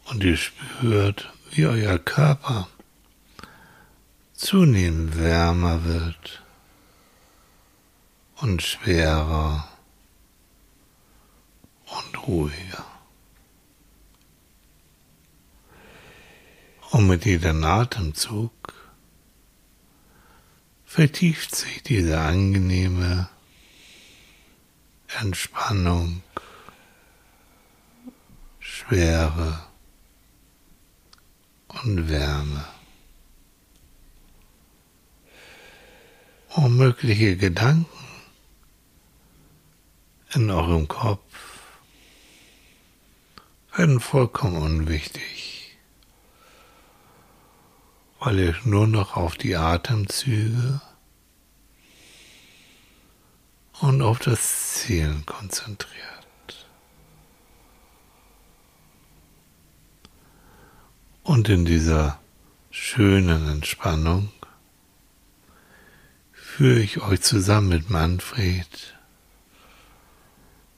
Und 0.05 0.23
ihr 0.23 0.37
spürt, 0.37 1.31
wie 1.51 1.67
euer 1.67 1.99
Körper 1.99 2.67
zunehmend 4.33 5.19
wärmer 5.19 5.85
wird 5.85 6.41
und 8.37 8.61
schwerer 8.63 9.67
ruhiger. 12.27 12.85
Und 16.91 17.07
mit 17.07 17.25
jedem 17.25 17.63
Atemzug 17.63 18.51
vertieft 20.85 21.55
sich 21.55 21.81
diese 21.81 22.19
angenehme 22.19 23.29
Entspannung, 25.19 26.21
Schwere 28.59 29.65
und 31.67 32.09
Wärme. 32.09 32.65
Und 36.49 36.77
mögliche 36.77 37.37
Gedanken 37.37 37.87
in 40.35 40.51
eurem 40.51 40.87
Kopf 40.87 41.52
werden 43.75 43.99
vollkommen 43.99 44.57
unwichtig. 44.57 45.53
weil 48.23 48.39
ihr 48.39 48.55
nur 48.63 48.87
noch 48.87 49.17
auf 49.17 49.35
die 49.35 49.57
Atemzüge 49.57 50.79
und 53.81 54.01
auf 54.01 54.19
das 54.19 54.75
Zielen 54.75 55.25
konzentriert. 55.25 55.97
Und 61.23 61.49
in 61.49 61.65
dieser 61.65 62.19
schönen 62.71 63.49
Entspannung 63.49 64.31
führe 66.31 66.79
ich 66.79 67.01
euch 67.01 67.21
zusammen 67.21 67.67
mit 67.67 67.89
Manfred 67.89 68.97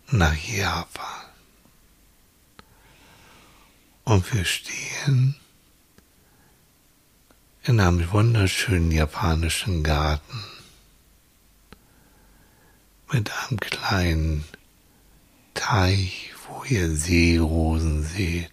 nach 0.09 0.35
Japan. 0.35 1.24
Und 4.05 4.31
wir 4.35 4.45
stehen 4.45 5.35
in 7.63 7.79
einem 7.79 8.11
wunderschönen 8.11 8.91
japanischen 8.91 9.83
Garten 9.83 10.43
mit 13.11 13.31
einem 13.31 13.59
kleinen 13.59 14.45
Teich, 15.55 16.33
wo 16.47 16.63
ihr 16.65 16.95
Seerosen 16.95 18.03
seht, 18.03 18.51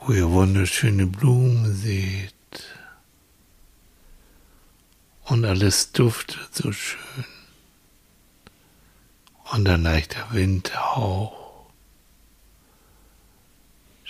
wo 0.00 0.12
ihr 0.12 0.28
wunderschöne 0.30 1.06
Blumen 1.06 1.74
seht. 1.74 2.34
Und 5.24 5.46
alles 5.46 5.92
duftet 5.92 6.54
so 6.54 6.70
schön. 6.70 7.24
Und 9.52 9.66
ein 9.66 9.84
leichter 9.84 10.26
Windhauch 10.32 11.43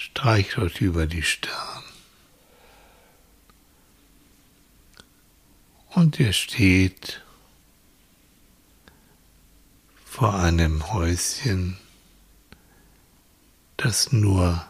streicht 0.04 0.58
euch 0.58 0.82
über 0.82 1.06
die 1.06 1.22
Stirn. 1.22 1.82
Und 5.90 6.20
ihr 6.20 6.34
steht 6.34 7.22
vor 10.04 10.34
einem 10.34 10.92
Häuschen, 10.92 11.78
das 13.78 14.12
nur 14.12 14.68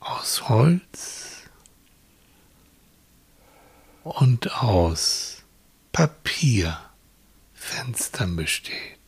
aus 0.00 0.48
Holz 0.48 1.42
und 4.04 4.62
aus 4.62 5.42
Papierfenstern 5.92 8.36
besteht. 8.36 8.98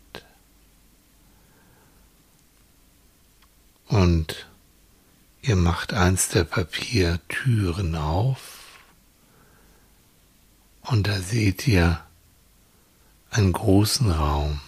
Und 3.87 4.52
ihr 5.42 5.57
macht 5.57 5.92
eins 5.92 6.28
der 6.28 6.44
Papiertüren 6.44 7.96
auf 7.96 8.78
und 10.83 11.09
da 11.09 11.20
seht 11.20 11.66
ihr 11.66 12.00
einen 13.31 13.52
großen 13.52 14.11
Raum, 14.11 14.61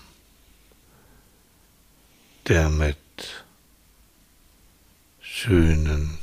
der 2.48 2.70
mit 2.70 2.98
schönen 5.20 6.18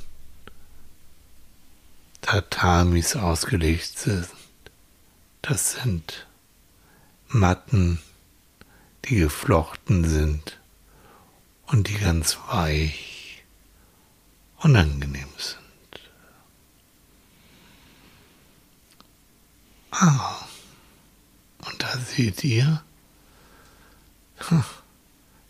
Tatamis 2.22 3.16
ausgelegt 3.16 3.98
sind. 3.98 4.28
Das 5.42 5.74
sind 5.74 6.28
Matten, 7.30 8.00
die 9.06 9.16
geflochten 9.16 10.08
sind 10.08 10.60
und 11.68 11.88
die 11.88 11.98
ganz 11.98 12.38
weich 12.50 13.21
und 14.64 14.76
angenehm 14.76 15.28
sind. 15.38 15.58
Ah, 19.92 20.48
und 21.66 21.84
da 21.84 21.98
seht 21.98 22.44
ihr, 22.44 22.84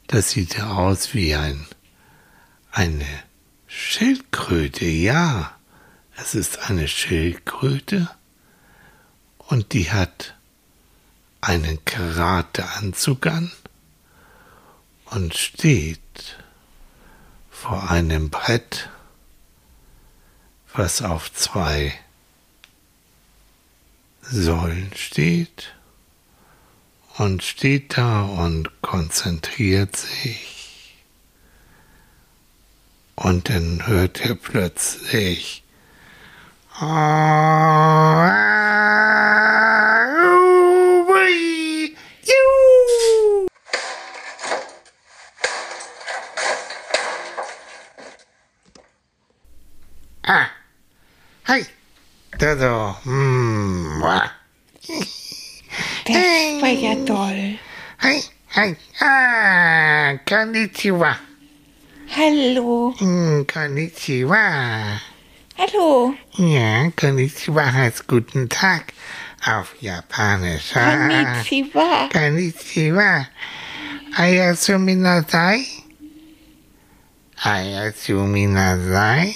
das 0.07 0.31
sieht 0.31 0.57
ja 0.57 0.71
aus 0.71 1.13
wie 1.13 1.35
ein, 1.35 1.65
eine 2.71 3.07
Schildkröte, 3.67 4.85
ja, 4.85 5.55
es 6.17 6.35
ist 6.35 6.69
eine 6.69 6.87
Schildkröte 6.87 8.09
und 9.37 9.73
die 9.73 9.91
hat 9.91 10.35
einen 11.41 11.83
Karateanzug 11.85 13.25
an 13.27 13.51
und 15.05 15.35
steht 15.35 16.37
vor 17.49 17.89
einem 17.91 18.29
Brett, 18.29 18.89
was 20.73 21.01
auf 21.01 21.33
zwei 21.33 21.93
Säulen 24.21 24.91
steht 24.95 25.73
und 27.17 27.43
steht 27.43 27.97
da 27.97 28.23
und 28.23 28.81
konzentriert 28.81 29.95
sich. 29.95 30.95
Und 33.15 33.49
dann 33.49 33.85
hört 33.87 34.21
er 34.21 34.35
plötzlich 34.35 35.61
Ah, 36.83 38.31
hi, 51.51 51.65
da 52.39 52.55
so, 52.57 52.95
mm, 53.09 54.01
Das 56.05 56.15
war 56.61 56.69
ja 56.69 56.95
toll. 57.05 57.57
hi, 58.01 58.23
hi, 58.55 58.75
ah, 59.01 60.17
konnichiwa, 60.25 61.17
Hallo. 62.15 62.93
mm, 62.99 63.45
konnichiwa. 63.47 64.99
Hallo. 65.57 66.13
Ja, 66.37 66.89
konnichiwa 66.95 67.65
heißt 67.73 68.07
guten 68.07 68.47
Tag 68.47 68.93
auf 69.45 69.75
Japanisch. 69.81 70.71
Konnichiwa. 70.73 72.09
Konnichiwa. 72.13 73.27
Ayasumi 74.17 74.95
nasai. 74.95 75.65
Ayasumi 77.43 78.47
nasai. 78.47 79.35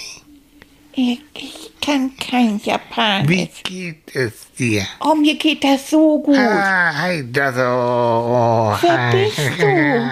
Ich, 0.98 1.20
ich 1.34 1.72
kann 1.82 2.16
kein 2.16 2.58
Wie 2.64 2.70
Japanisch. 2.70 3.62
geht 3.64 4.14
es 4.16 4.50
dir? 4.58 4.86
Oh, 5.00 5.14
mir 5.14 5.36
geht 5.36 5.62
das 5.62 5.90
so 5.90 6.18
gut. 6.22 6.36
Ah, 6.38 6.90
hi, 6.96 7.22
Dodo. 7.22 8.78
Wer 8.80 9.10
bist 9.12 9.38
du? 9.60 10.10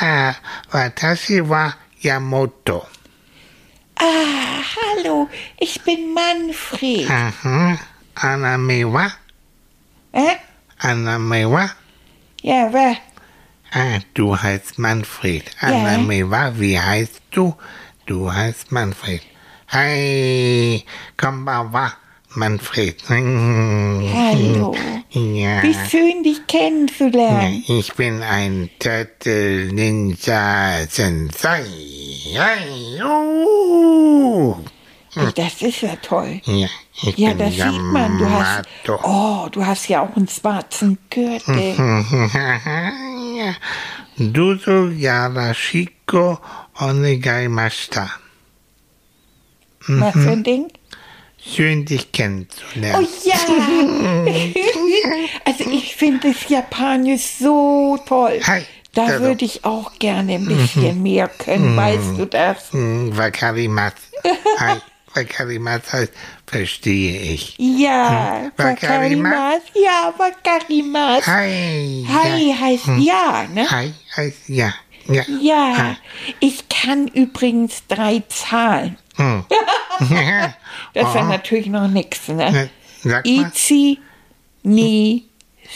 Ah, 0.00 0.34
watashi 0.70 1.40
wa 1.48 1.72
Yamoto. 2.02 2.86
Ah, 3.96 4.60
hallo. 4.76 5.28
Ich 5.58 5.80
bin 5.82 6.12
Manfred. 6.12 7.08
Aha. 7.10 7.78
Aname 8.16 8.84
wa? 8.92 9.06
Äh? 10.12 10.36
Aname 10.78 11.50
wa? 11.50 11.70
Ja, 12.42 12.70
wer? 12.72 12.96
Ah, 13.72 14.00
du 14.14 14.36
heißt 14.36 14.78
Manfred. 14.78 15.50
Aname 15.60 16.30
wa? 16.30 16.52
Wie 16.58 16.78
heißt 16.78 17.22
du? 17.30 17.54
Du 18.06 18.30
heißt 18.32 18.72
Manfred. 18.72 19.22
Hi, 19.72 20.82
konbanwa, 21.16 21.92
Manfred. 22.34 22.96
Hallo. 23.08 24.74
Ja. 25.10 25.62
Wie 25.62 25.76
schön, 25.88 26.24
dich 26.24 26.44
kennenzulernen. 26.48 27.62
Ich 27.68 27.94
bin 27.94 28.20
ein 28.20 28.68
Turtle 28.80 29.72
Ninja 29.72 30.86
Sensei. 30.88 31.64
Hey. 32.32 33.00
Das 35.36 35.62
ist 35.62 35.82
ja 35.82 35.94
toll. 36.02 36.40
Ja, 36.46 36.66
ich 37.02 37.16
Ja, 37.16 37.34
das 37.34 37.54
sieht 37.54 37.82
man. 37.92 38.18
Du 38.18 38.28
hast, 38.28 38.66
Yamato. 38.84 39.00
oh, 39.04 39.48
du 39.50 39.64
hast 39.64 39.88
ja 39.88 40.02
auch 40.02 40.16
einen 40.16 40.26
schwarzen 40.26 40.98
Gürtel. 41.10 41.76
ja. 43.38 43.54
Duzo 44.16 44.88
Yarashiko 44.88 46.40
Onegaimashita. 46.80 48.10
Was 49.86 50.12
für 50.12 50.30
ein 50.30 50.42
Ding? 50.44 50.68
Schön, 51.42 51.86
dich 51.86 52.02
Oh 52.02 52.08
kennenzulernen. 52.12 53.08
ja! 53.24 53.34
also 55.44 55.64
ich 55.70 55.96
finde 55.96 56.28
das 56.32 56.48
Japanisch 56.50 57.22
so 57.40 57.98
toll. 58.06 58.40
Hi, 58.46 58.62
Da 58.92 59.06
also- 59.06 59.24
würde 59.24 59.44
ich 59.46 59.64
auch 59.64 59.92
gerne 59.98 60.34
ein 60.34 60.44
bisschen 60.46 61.02
mehr 61.02 61.28
können, 61.28 61.76
weißt 61.76 62.18
du 62.18 62.26
das? 62.26 62.72
Hm, 62.72 63.16
Wakarimas. 63.16 63.94
Wakarimas 65.14 65.92
heißt, 65.92 66.12
verstehe 66.46 67.20
ich. 67.32 67.56
Ja, 67.58 68.42
Hm? 68.42 68.52
Wakarimas. 68.56 69.62
Ja, 69.74 70.12
Wakarimas. 70.16 71.26
Hi. 71.26 72.06
Hi 72.08 72.54
heißt 72.60 72.86
ja, 72.98 73.46
ne? 73.52 73.68
Hi 73.70 73.92
heißt 74.16 74.48
ja. 74.48 74.72
Ja. 75.08 75.22
Ja, 75.40 75.76
Hi. 75.76 75.94
ich 76.38 76.68
kann 76.68 77.08
übrigens 77.08 77.82
drei 77.88 78.22
Zahlen. 78.28 78.96
Das 80.94 81.08
ist 81.08 81.14
ja 81.14 81.24
natürlich 81.24 81.66
noch 81.66 81.88
nichts, 81.88 82.28
ne? 82.28 82.70
Mal. 83.04 83.22
Ichi 83.24 83.98
ni 84.62 85.24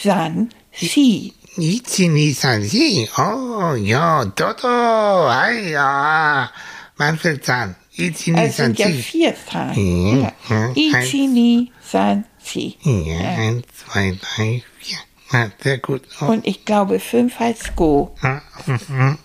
san 0.03 0.49
si. 0.73 1.33
Ichi-ni-san-si. 1.57 3.09
Oh, 3.17 3.75
ja, 3.75 4.25
Toto. 4.25 4.67
Hi, 4.67 5.71
ja. 5.71 6.49
Manfred-san. 6.97 7.75
Es 7.97 8.25
sind 8.57 8.77
ja 8.77 8.87
vier 8.89 9.33
Zahlen. 9.35 9.75
Mhm. 9.75 10.21
Ja. 10.23 10.31
Mhm. 10.49 10.71
Ichi 10.75 11.27
ni 11.27 11.71
san 11.81 12.25
si. 12.43 12.77
Ja, 12.83 13.29
eins, 13.37 13.65
zwei, 13.73 14.17
drei, 14.21 14.63
vier. 14.79 14.97
Ja, 15.31 15.49
sehr 15.63 15.77
gut. 15.77 16.01
Oh, 16.19 16.25
Und 16.25 16.45
ich 16.45 16.65
glaube, 16.65 16.99
fünf 16.99 17.39
heißt 17.39 17.75
Go. 17.75 18.15
ja, 18.21 18.41
mhm. 18.65 19.17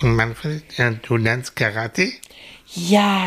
Manfred, 0.00 0.62
ja, 0.76 0.90
du 0.90 1.16
lernst 1.16 1.56
Karate? 1.56 2.12
Ja, 2.74 3.26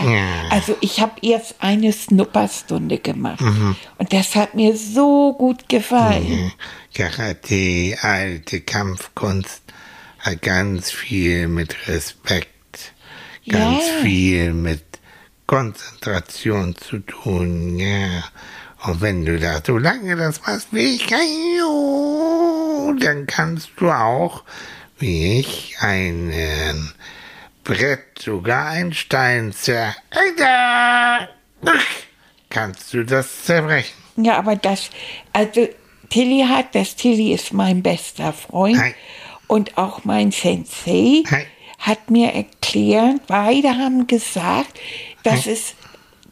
also 0.52 0.78
ich 0.82 1.00
habe 1.02 1.14
erst 1.22 1.56
eine 1.60 1.92
Snupperstunde 1.92 3.00
gemacht. 3.00 3.42
Mhm. 3.42 3.76
Und 3.98 4.14
das 4.14 4.36
hat 4.36 4.54
mir 4.54 4.78
so 4.78 5.34
gut 5.34 5.68
gefallen. 5.68 6.52
Karate, 6.94 7.98
alte 8.02 8.62
Kampfkunst, 8.62 9.64
hat 10.20 10.42
ganz 10.44 10.92
viel 10.92 11.48
mit 11.48 11.88
Respekt, 11.88 12.94
ganz 13.50 13.84
Ja. 13.88 14.02
viel 14.04 14.54
mit 14.54 14.84
Konzentration 15.48 16.76
zu 16.76 17.00
tun, 17.00 17.80
ja. 17.80 18.24
Und 18.84 19.02
wenn 19.02 19.26
du 19.26 19.40
da 19.40 19.62
so 19.66 19.78
lange 19.78 20.16
das 20.16 20.42
machst 20.42 20.68
wie 20.72 20.96
ich, 20.96 21.08
dann 23.00 23.26
kannst 23.28 23.72
du 23.78 23.92
auch, 23.92 24.44
wie 25.00 25.40
ich, 25.40 25.76
ein 25.80 26.32
äh, 26.32 26.74
Brett, 27.64 28.20
sogar 28.20 28.68
ein 28.70 28.94
Stein 28.94 29.54
zer... 29.54 29.96
Kannst 32.50 32.94
du 32.94 33.04
das 33.06 33.46
zerbrechen? 33.46 33.94
Ja, 34.18 34.38
aber 34.38 34.56
das, 34.56 34.90
also 35.32 35.68
Tilly 36.10 36.46
hat, 36.48 36.76
das 36.76 36.96
Tilly 36.96 37.34
ist 37.34 37.54
mein 37.54 37.82
bester 37.82 38.34
Freund 38.34 38.78
Hi. 38.78 38.94
und 39.48 39.78
auch 39.78 40.04
mein 40.04 40.32
Sensei 40.32 41.24
Hi. 41.30 41.46
hat 41.80 42.10
mir 42.10 42.34
erklärt, 42.34 43.26
beide 43.28 43.70
haben 43.70 44.08
gesagt, 44.08 44.80
dass 45.24 45.48
es 45.48 45.76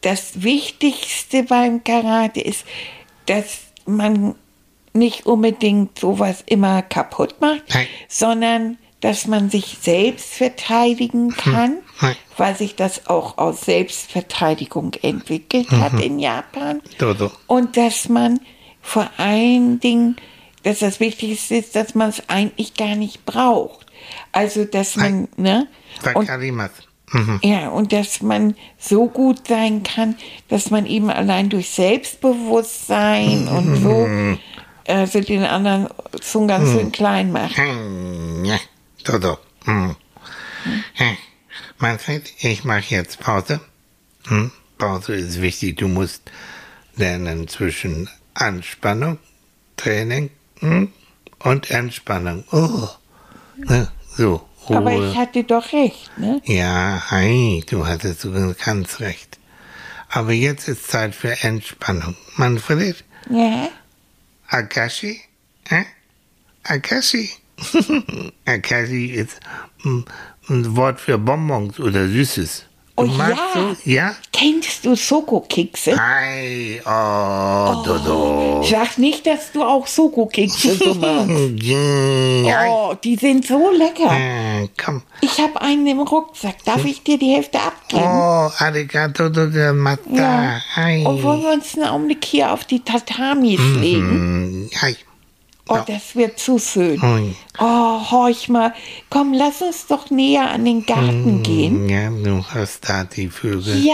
das 0.02 0.44
Wichtigste 0.44 1.44
beim 1.44 1.84
Karate 1.84 2.42
ist, 2.42 2.66
dass 3.26 3.60
man 3.86 4.36
nicht 4.94 5.26
unbedingt 5.26 6.00
sowas 6.00 6.44
immer 6.46 6.82
kaputt 6.82 7.40
macht, 7.40 7.74
Hi. 7.74 7.88
sondern 8.10 8.78
dass 9.02 9.28
man 9.28 9.50
sich 9.50 9.78
selbst 9.82 10.34
verteidigen 10.34 11.30
kann, 11.36 11.78
Hi. 12.02 12.14
weil 12.38 12.56
sich 12.56 12.76
das 12.76 13.08
auch 13.08 13.38
aus 13.38 13.62
Selbstverteidigung 13.62 14.94
entwickelt 15.02 15.72
hat 15.72 16.00
in 16.02 16.20
Japan. 16.20 16.82
Dodo. 16.98 17.32
Und 17.48 17.78
dass 17.78 18.10
man 18.10 18.40
vor 18.82 19.10
allen 19.18 19.80
Dingen, 19.80 20.18
dass 20.64 20.80
das 20.80 21.00
Wichtigste 21.00 21.56
ist, 21.56 21.76
dass 21.76 21.96
man 21.96 22.10
es 22.10 22.24
eigentlich 22.28 22.74
gar 22.74 22.96
nicht 22.96 23.26
braucht. 23.26 23.86
Also, 24.32 24.66
dass 24.66 24.96
man, 24.96 25.28
ne? 25.38 25.68
Und. 26.14 26.28
Mhm. 27.12 27.40
ja, 27.44 27.70
und 27.70 27.92
dass 27.92 28.22
man 28.22 28.56
so 28.78 29.08
gut 29.08 29.48
sein 29.48 29.82
kann, 29.82 30.16
dass 30.48 30.70
man 30.70 30.86
eben 30.86 31.10
allein 31.10 31.50
durch 31.50 31.70
Selbstbewusstsein 31.72 33.48
und 33.48 33.76
so, 33.82 34.08
also 34.88 35.20
den 35.22 35.44
anderen 35.44 35.88
zum 36.22 36.48
ganz 36.48 36.70
schön 36.72 36.92
klein 36.92 37.32
macht. 37.32 37.58
Hm, 37.58 38.46
Ja, 38.46 38.60
Dodo. 39.10 39.40
Hm. 39.66 39.96
Hm. 40.94 41.18
Manfred, 41.80 42.32
ich 42.42 42.64
mache 42.64 42.94
jetzt 42.94 43.20
Pause. 43.20 43.60
Hm? 44.28 44.52
Pause 44.78 45.16
ist 45.16 45.42
wichtig. 45.42 45.78
Du 45.78 45.88
musst 45.88 46.30
lernen 46.96 47.48
zwischen 47.48 48.08
Anspannung, 48.36 49.18
Training 49.78 50.30
hm? 50.60 50.94
und 51.40 51.72
Entspannung. 51.72 52.44
Oh. 52.52 52.88
Ne? 53.58 53.88
So, 54.16 54.48
Ruhe. 54.68 54.78
Aber 54.78 54.92
ich 54.92 55.18
hatte 55.18 55.44
doch 55.44 55.74
recht, 55.74 56.16
ne? 56.20 56.40
Ja, 56.46 57.02
hey, 57.10 57.64
du 57.68 57.88
hattest 57.88 58.22
sogar 58.22 58.54
ganz 58.54 59.00
recht. 59.00 59.40
Aber 60.10 60.34
jetzt 60.34 60.68
ist 60.68 60.88
Zeit 60.88 61.16
für 61.16 61.32
Entspannung. 61.42 62.16
Manfred, 62.36 63.04
Ja. 63.28 63.70
Akashi? 64.50 65.20
Hä? 65.68 65.86
Akashi? 66.64 67.32
Akashi 68.46 69.08
ist 69.12 69.40
mm, 69.84 70.00
ein 70.50 70.76
Wort 70.76 71.00
für 71.00 71.18
Bonbons 71.18 71.80
oder 71.80 72.08
Süßes. 72.08 72.66
Du 72.98 73.06
Oh 73.06 73.06
ja. 73.18 73.38
so? 73.54 73.76
Ja? 73.90 74.14
Kennst 74.34 74.84
du 74.84 74.94
Soko-Kekse? 74.94 75.98
Hi, 75.98 76.82
oh, 76.86 77.82
Dodo. 77.86 78.62
Sag 78.70 78.98
nicht, 78.98 79.26
dass 79.26 79.54
du 79.54 79.64
auch 79.64 79.88
Soko-Kekse 79.88 80.76
so 80.76 80.94
magst. 80.96 81.32
Ja, 81.64 82.66
Oh, 82.68 82.94
die 83.02 83.16
sind 83.16 83.46
so 83.48 83.72
lecker. 83.72 84.12
äh, 84.12 84.68
komm. 84.84 85.02
Ich 85.22 85.40
habe 85.40 85.62
einen 85.62 85.88
im 85.88 86.02
Rucksack. 86.02 86.62
Darf 86.66 86.84
ich 86.84 87.02
dir 87.02 87.18
die 87.18 87.34
Hälfte 87.34 87.62
abgeben? 87.62 88.04
Oh, 88.04 88.50
arigato 88.58 89.30
gozaimasu. 89.32 90.02
Ja. 90.14 90.60
Hi. 90.76 91.06
Und 91.06 91.24
wollen 91.24 91.42
wir 91.42 91.54
uns 91.54 91.76
einen 91.76 91.88
Augenblick 91.88 92.26
hier 92.26 92.52
auf 92.52 92.66
die 92.66 92.82
Tatamis 92.84 93.62
legen? 93.80 94.66
Mm, 94.66 94.70
Hi. 94.82 94.98
Oh, 95.72 95.78
das 95.86 96.16
wird 96.16 96.40
zu 96.40 96.58
schön. 96.58 97.00
Ui. 97.02 97.36
Oh, 97.60 98.12
horch 98.12 98.50
mal. 98.50 98.74
Komm, 99.10 99.34
lass 99.34 99.62
uns 99.62 99.86
doch 99.88 100.10
näher 100.10 100.50
an 100.50 100.66
den 100.66 100.86
Garten 100.86 101.44
gehen. 101.44 101.88
Ja, 101.88 102.10
du 102.10 102.44
hast 102.54 102.90
da 102.90 103.04
die 103.04 103.30
Vögel. 103.30 103.78
Ja. 103.86 103.94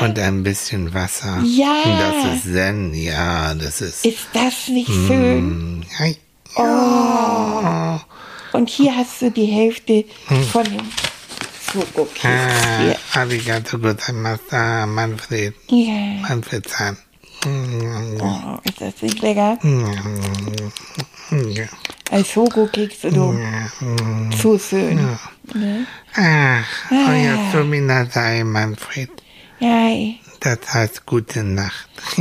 Und 0.00 0.18
ein 0.18 0.42
bisschen 0.42 0.94
Wasser. 0.94 1.42
Ja. 1.44 1.82
Das 1.84 2.36
ist 2.36 2.52
Zen, 2.52 2.94
ja, 2.94 3.52
das 3.54 3.80
ist. 3.80 4.06
Ist 4.06 4.28
das 4.32 4.68
nicht 4.68 4.88
schön? 4.88 5.80
Mm, 5.80 5.84
Hi. 5.98 6.16
Oh. 6.56 7.98
Und 8.56 8.68
hier 8.70 8.96
hast 8.96 9.20
du 9.20 9.30
die 9.30 9.46
Hälfte 9.46 10.04
von 10.52 10.64
dem 10.64 10.88
Schokokeks. 11.72 12.24
Ah, 12.24 13.20
arigato 13.20 13.78
gozaimasu, 13.78 14.86
Manfred. 14.86 15.54
Ja. 15.68 16.28
Manfred 16.28 16.68
Zahn. 16.68 16.96
Mm, 17.44 18.20
Oh, 18.20 18.58
ist 18.64 18.80
das 18.80 19.00
nicht 19.02 19.20
lecker? 19.22 19.58
Ja. 21.30 21.64
Als 22.10 22.34
du. 22.34 23.38
Zu 24.40 24.58
schön. 24.58 24.98
Ah, 26.16 26.58
Oyasumi 26.90 27.80
Nasai, 27.80 28.42
Manfred. 28.44 29.10
Ja. 29.60 29.90
Das 30.40 30.58
heißt 30.74 31.06
gute 31.06 31.42
Nacht. 31.44 31.88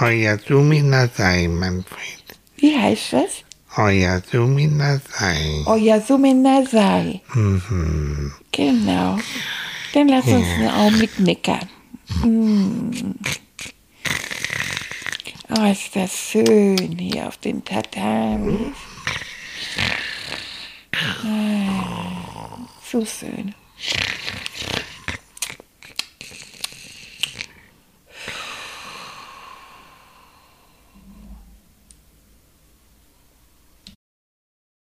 Oyasumi 0.00 0.82
Nasai, 0.82 1.48
Manfred. 1.48 2.22
Wie 2.58 2.76
heißt 2.78 3.12
das? 3.12 3.42
Oyasumi 3.78 4.66
Nasai. 4.68 5.64
Oyasumi 5.66 6.34
Nasai. 6.34 7.20
Mhm. 7.34 8.32
Genau. 8.52 9.18
Dann 9.92 10.08
lass 10.08 10.26
uns 10.26 10.46
einen 10.46 10.68
Augenblick 10.70 11.18
nickern. 11.18 11.68
Mm. 12.22 13.14
Oh, 15.48 15.70
ist 15.70 15.94
das 15.94 16.12
schön 16.12 16.98
hier 16.98 17.28
auf 17.28 17.36
den 17.38 17.64
Tatamis. 17.64 18.76
Ah, 21.24 22.58
so 22.82 23.04
schön. 23.04 23.54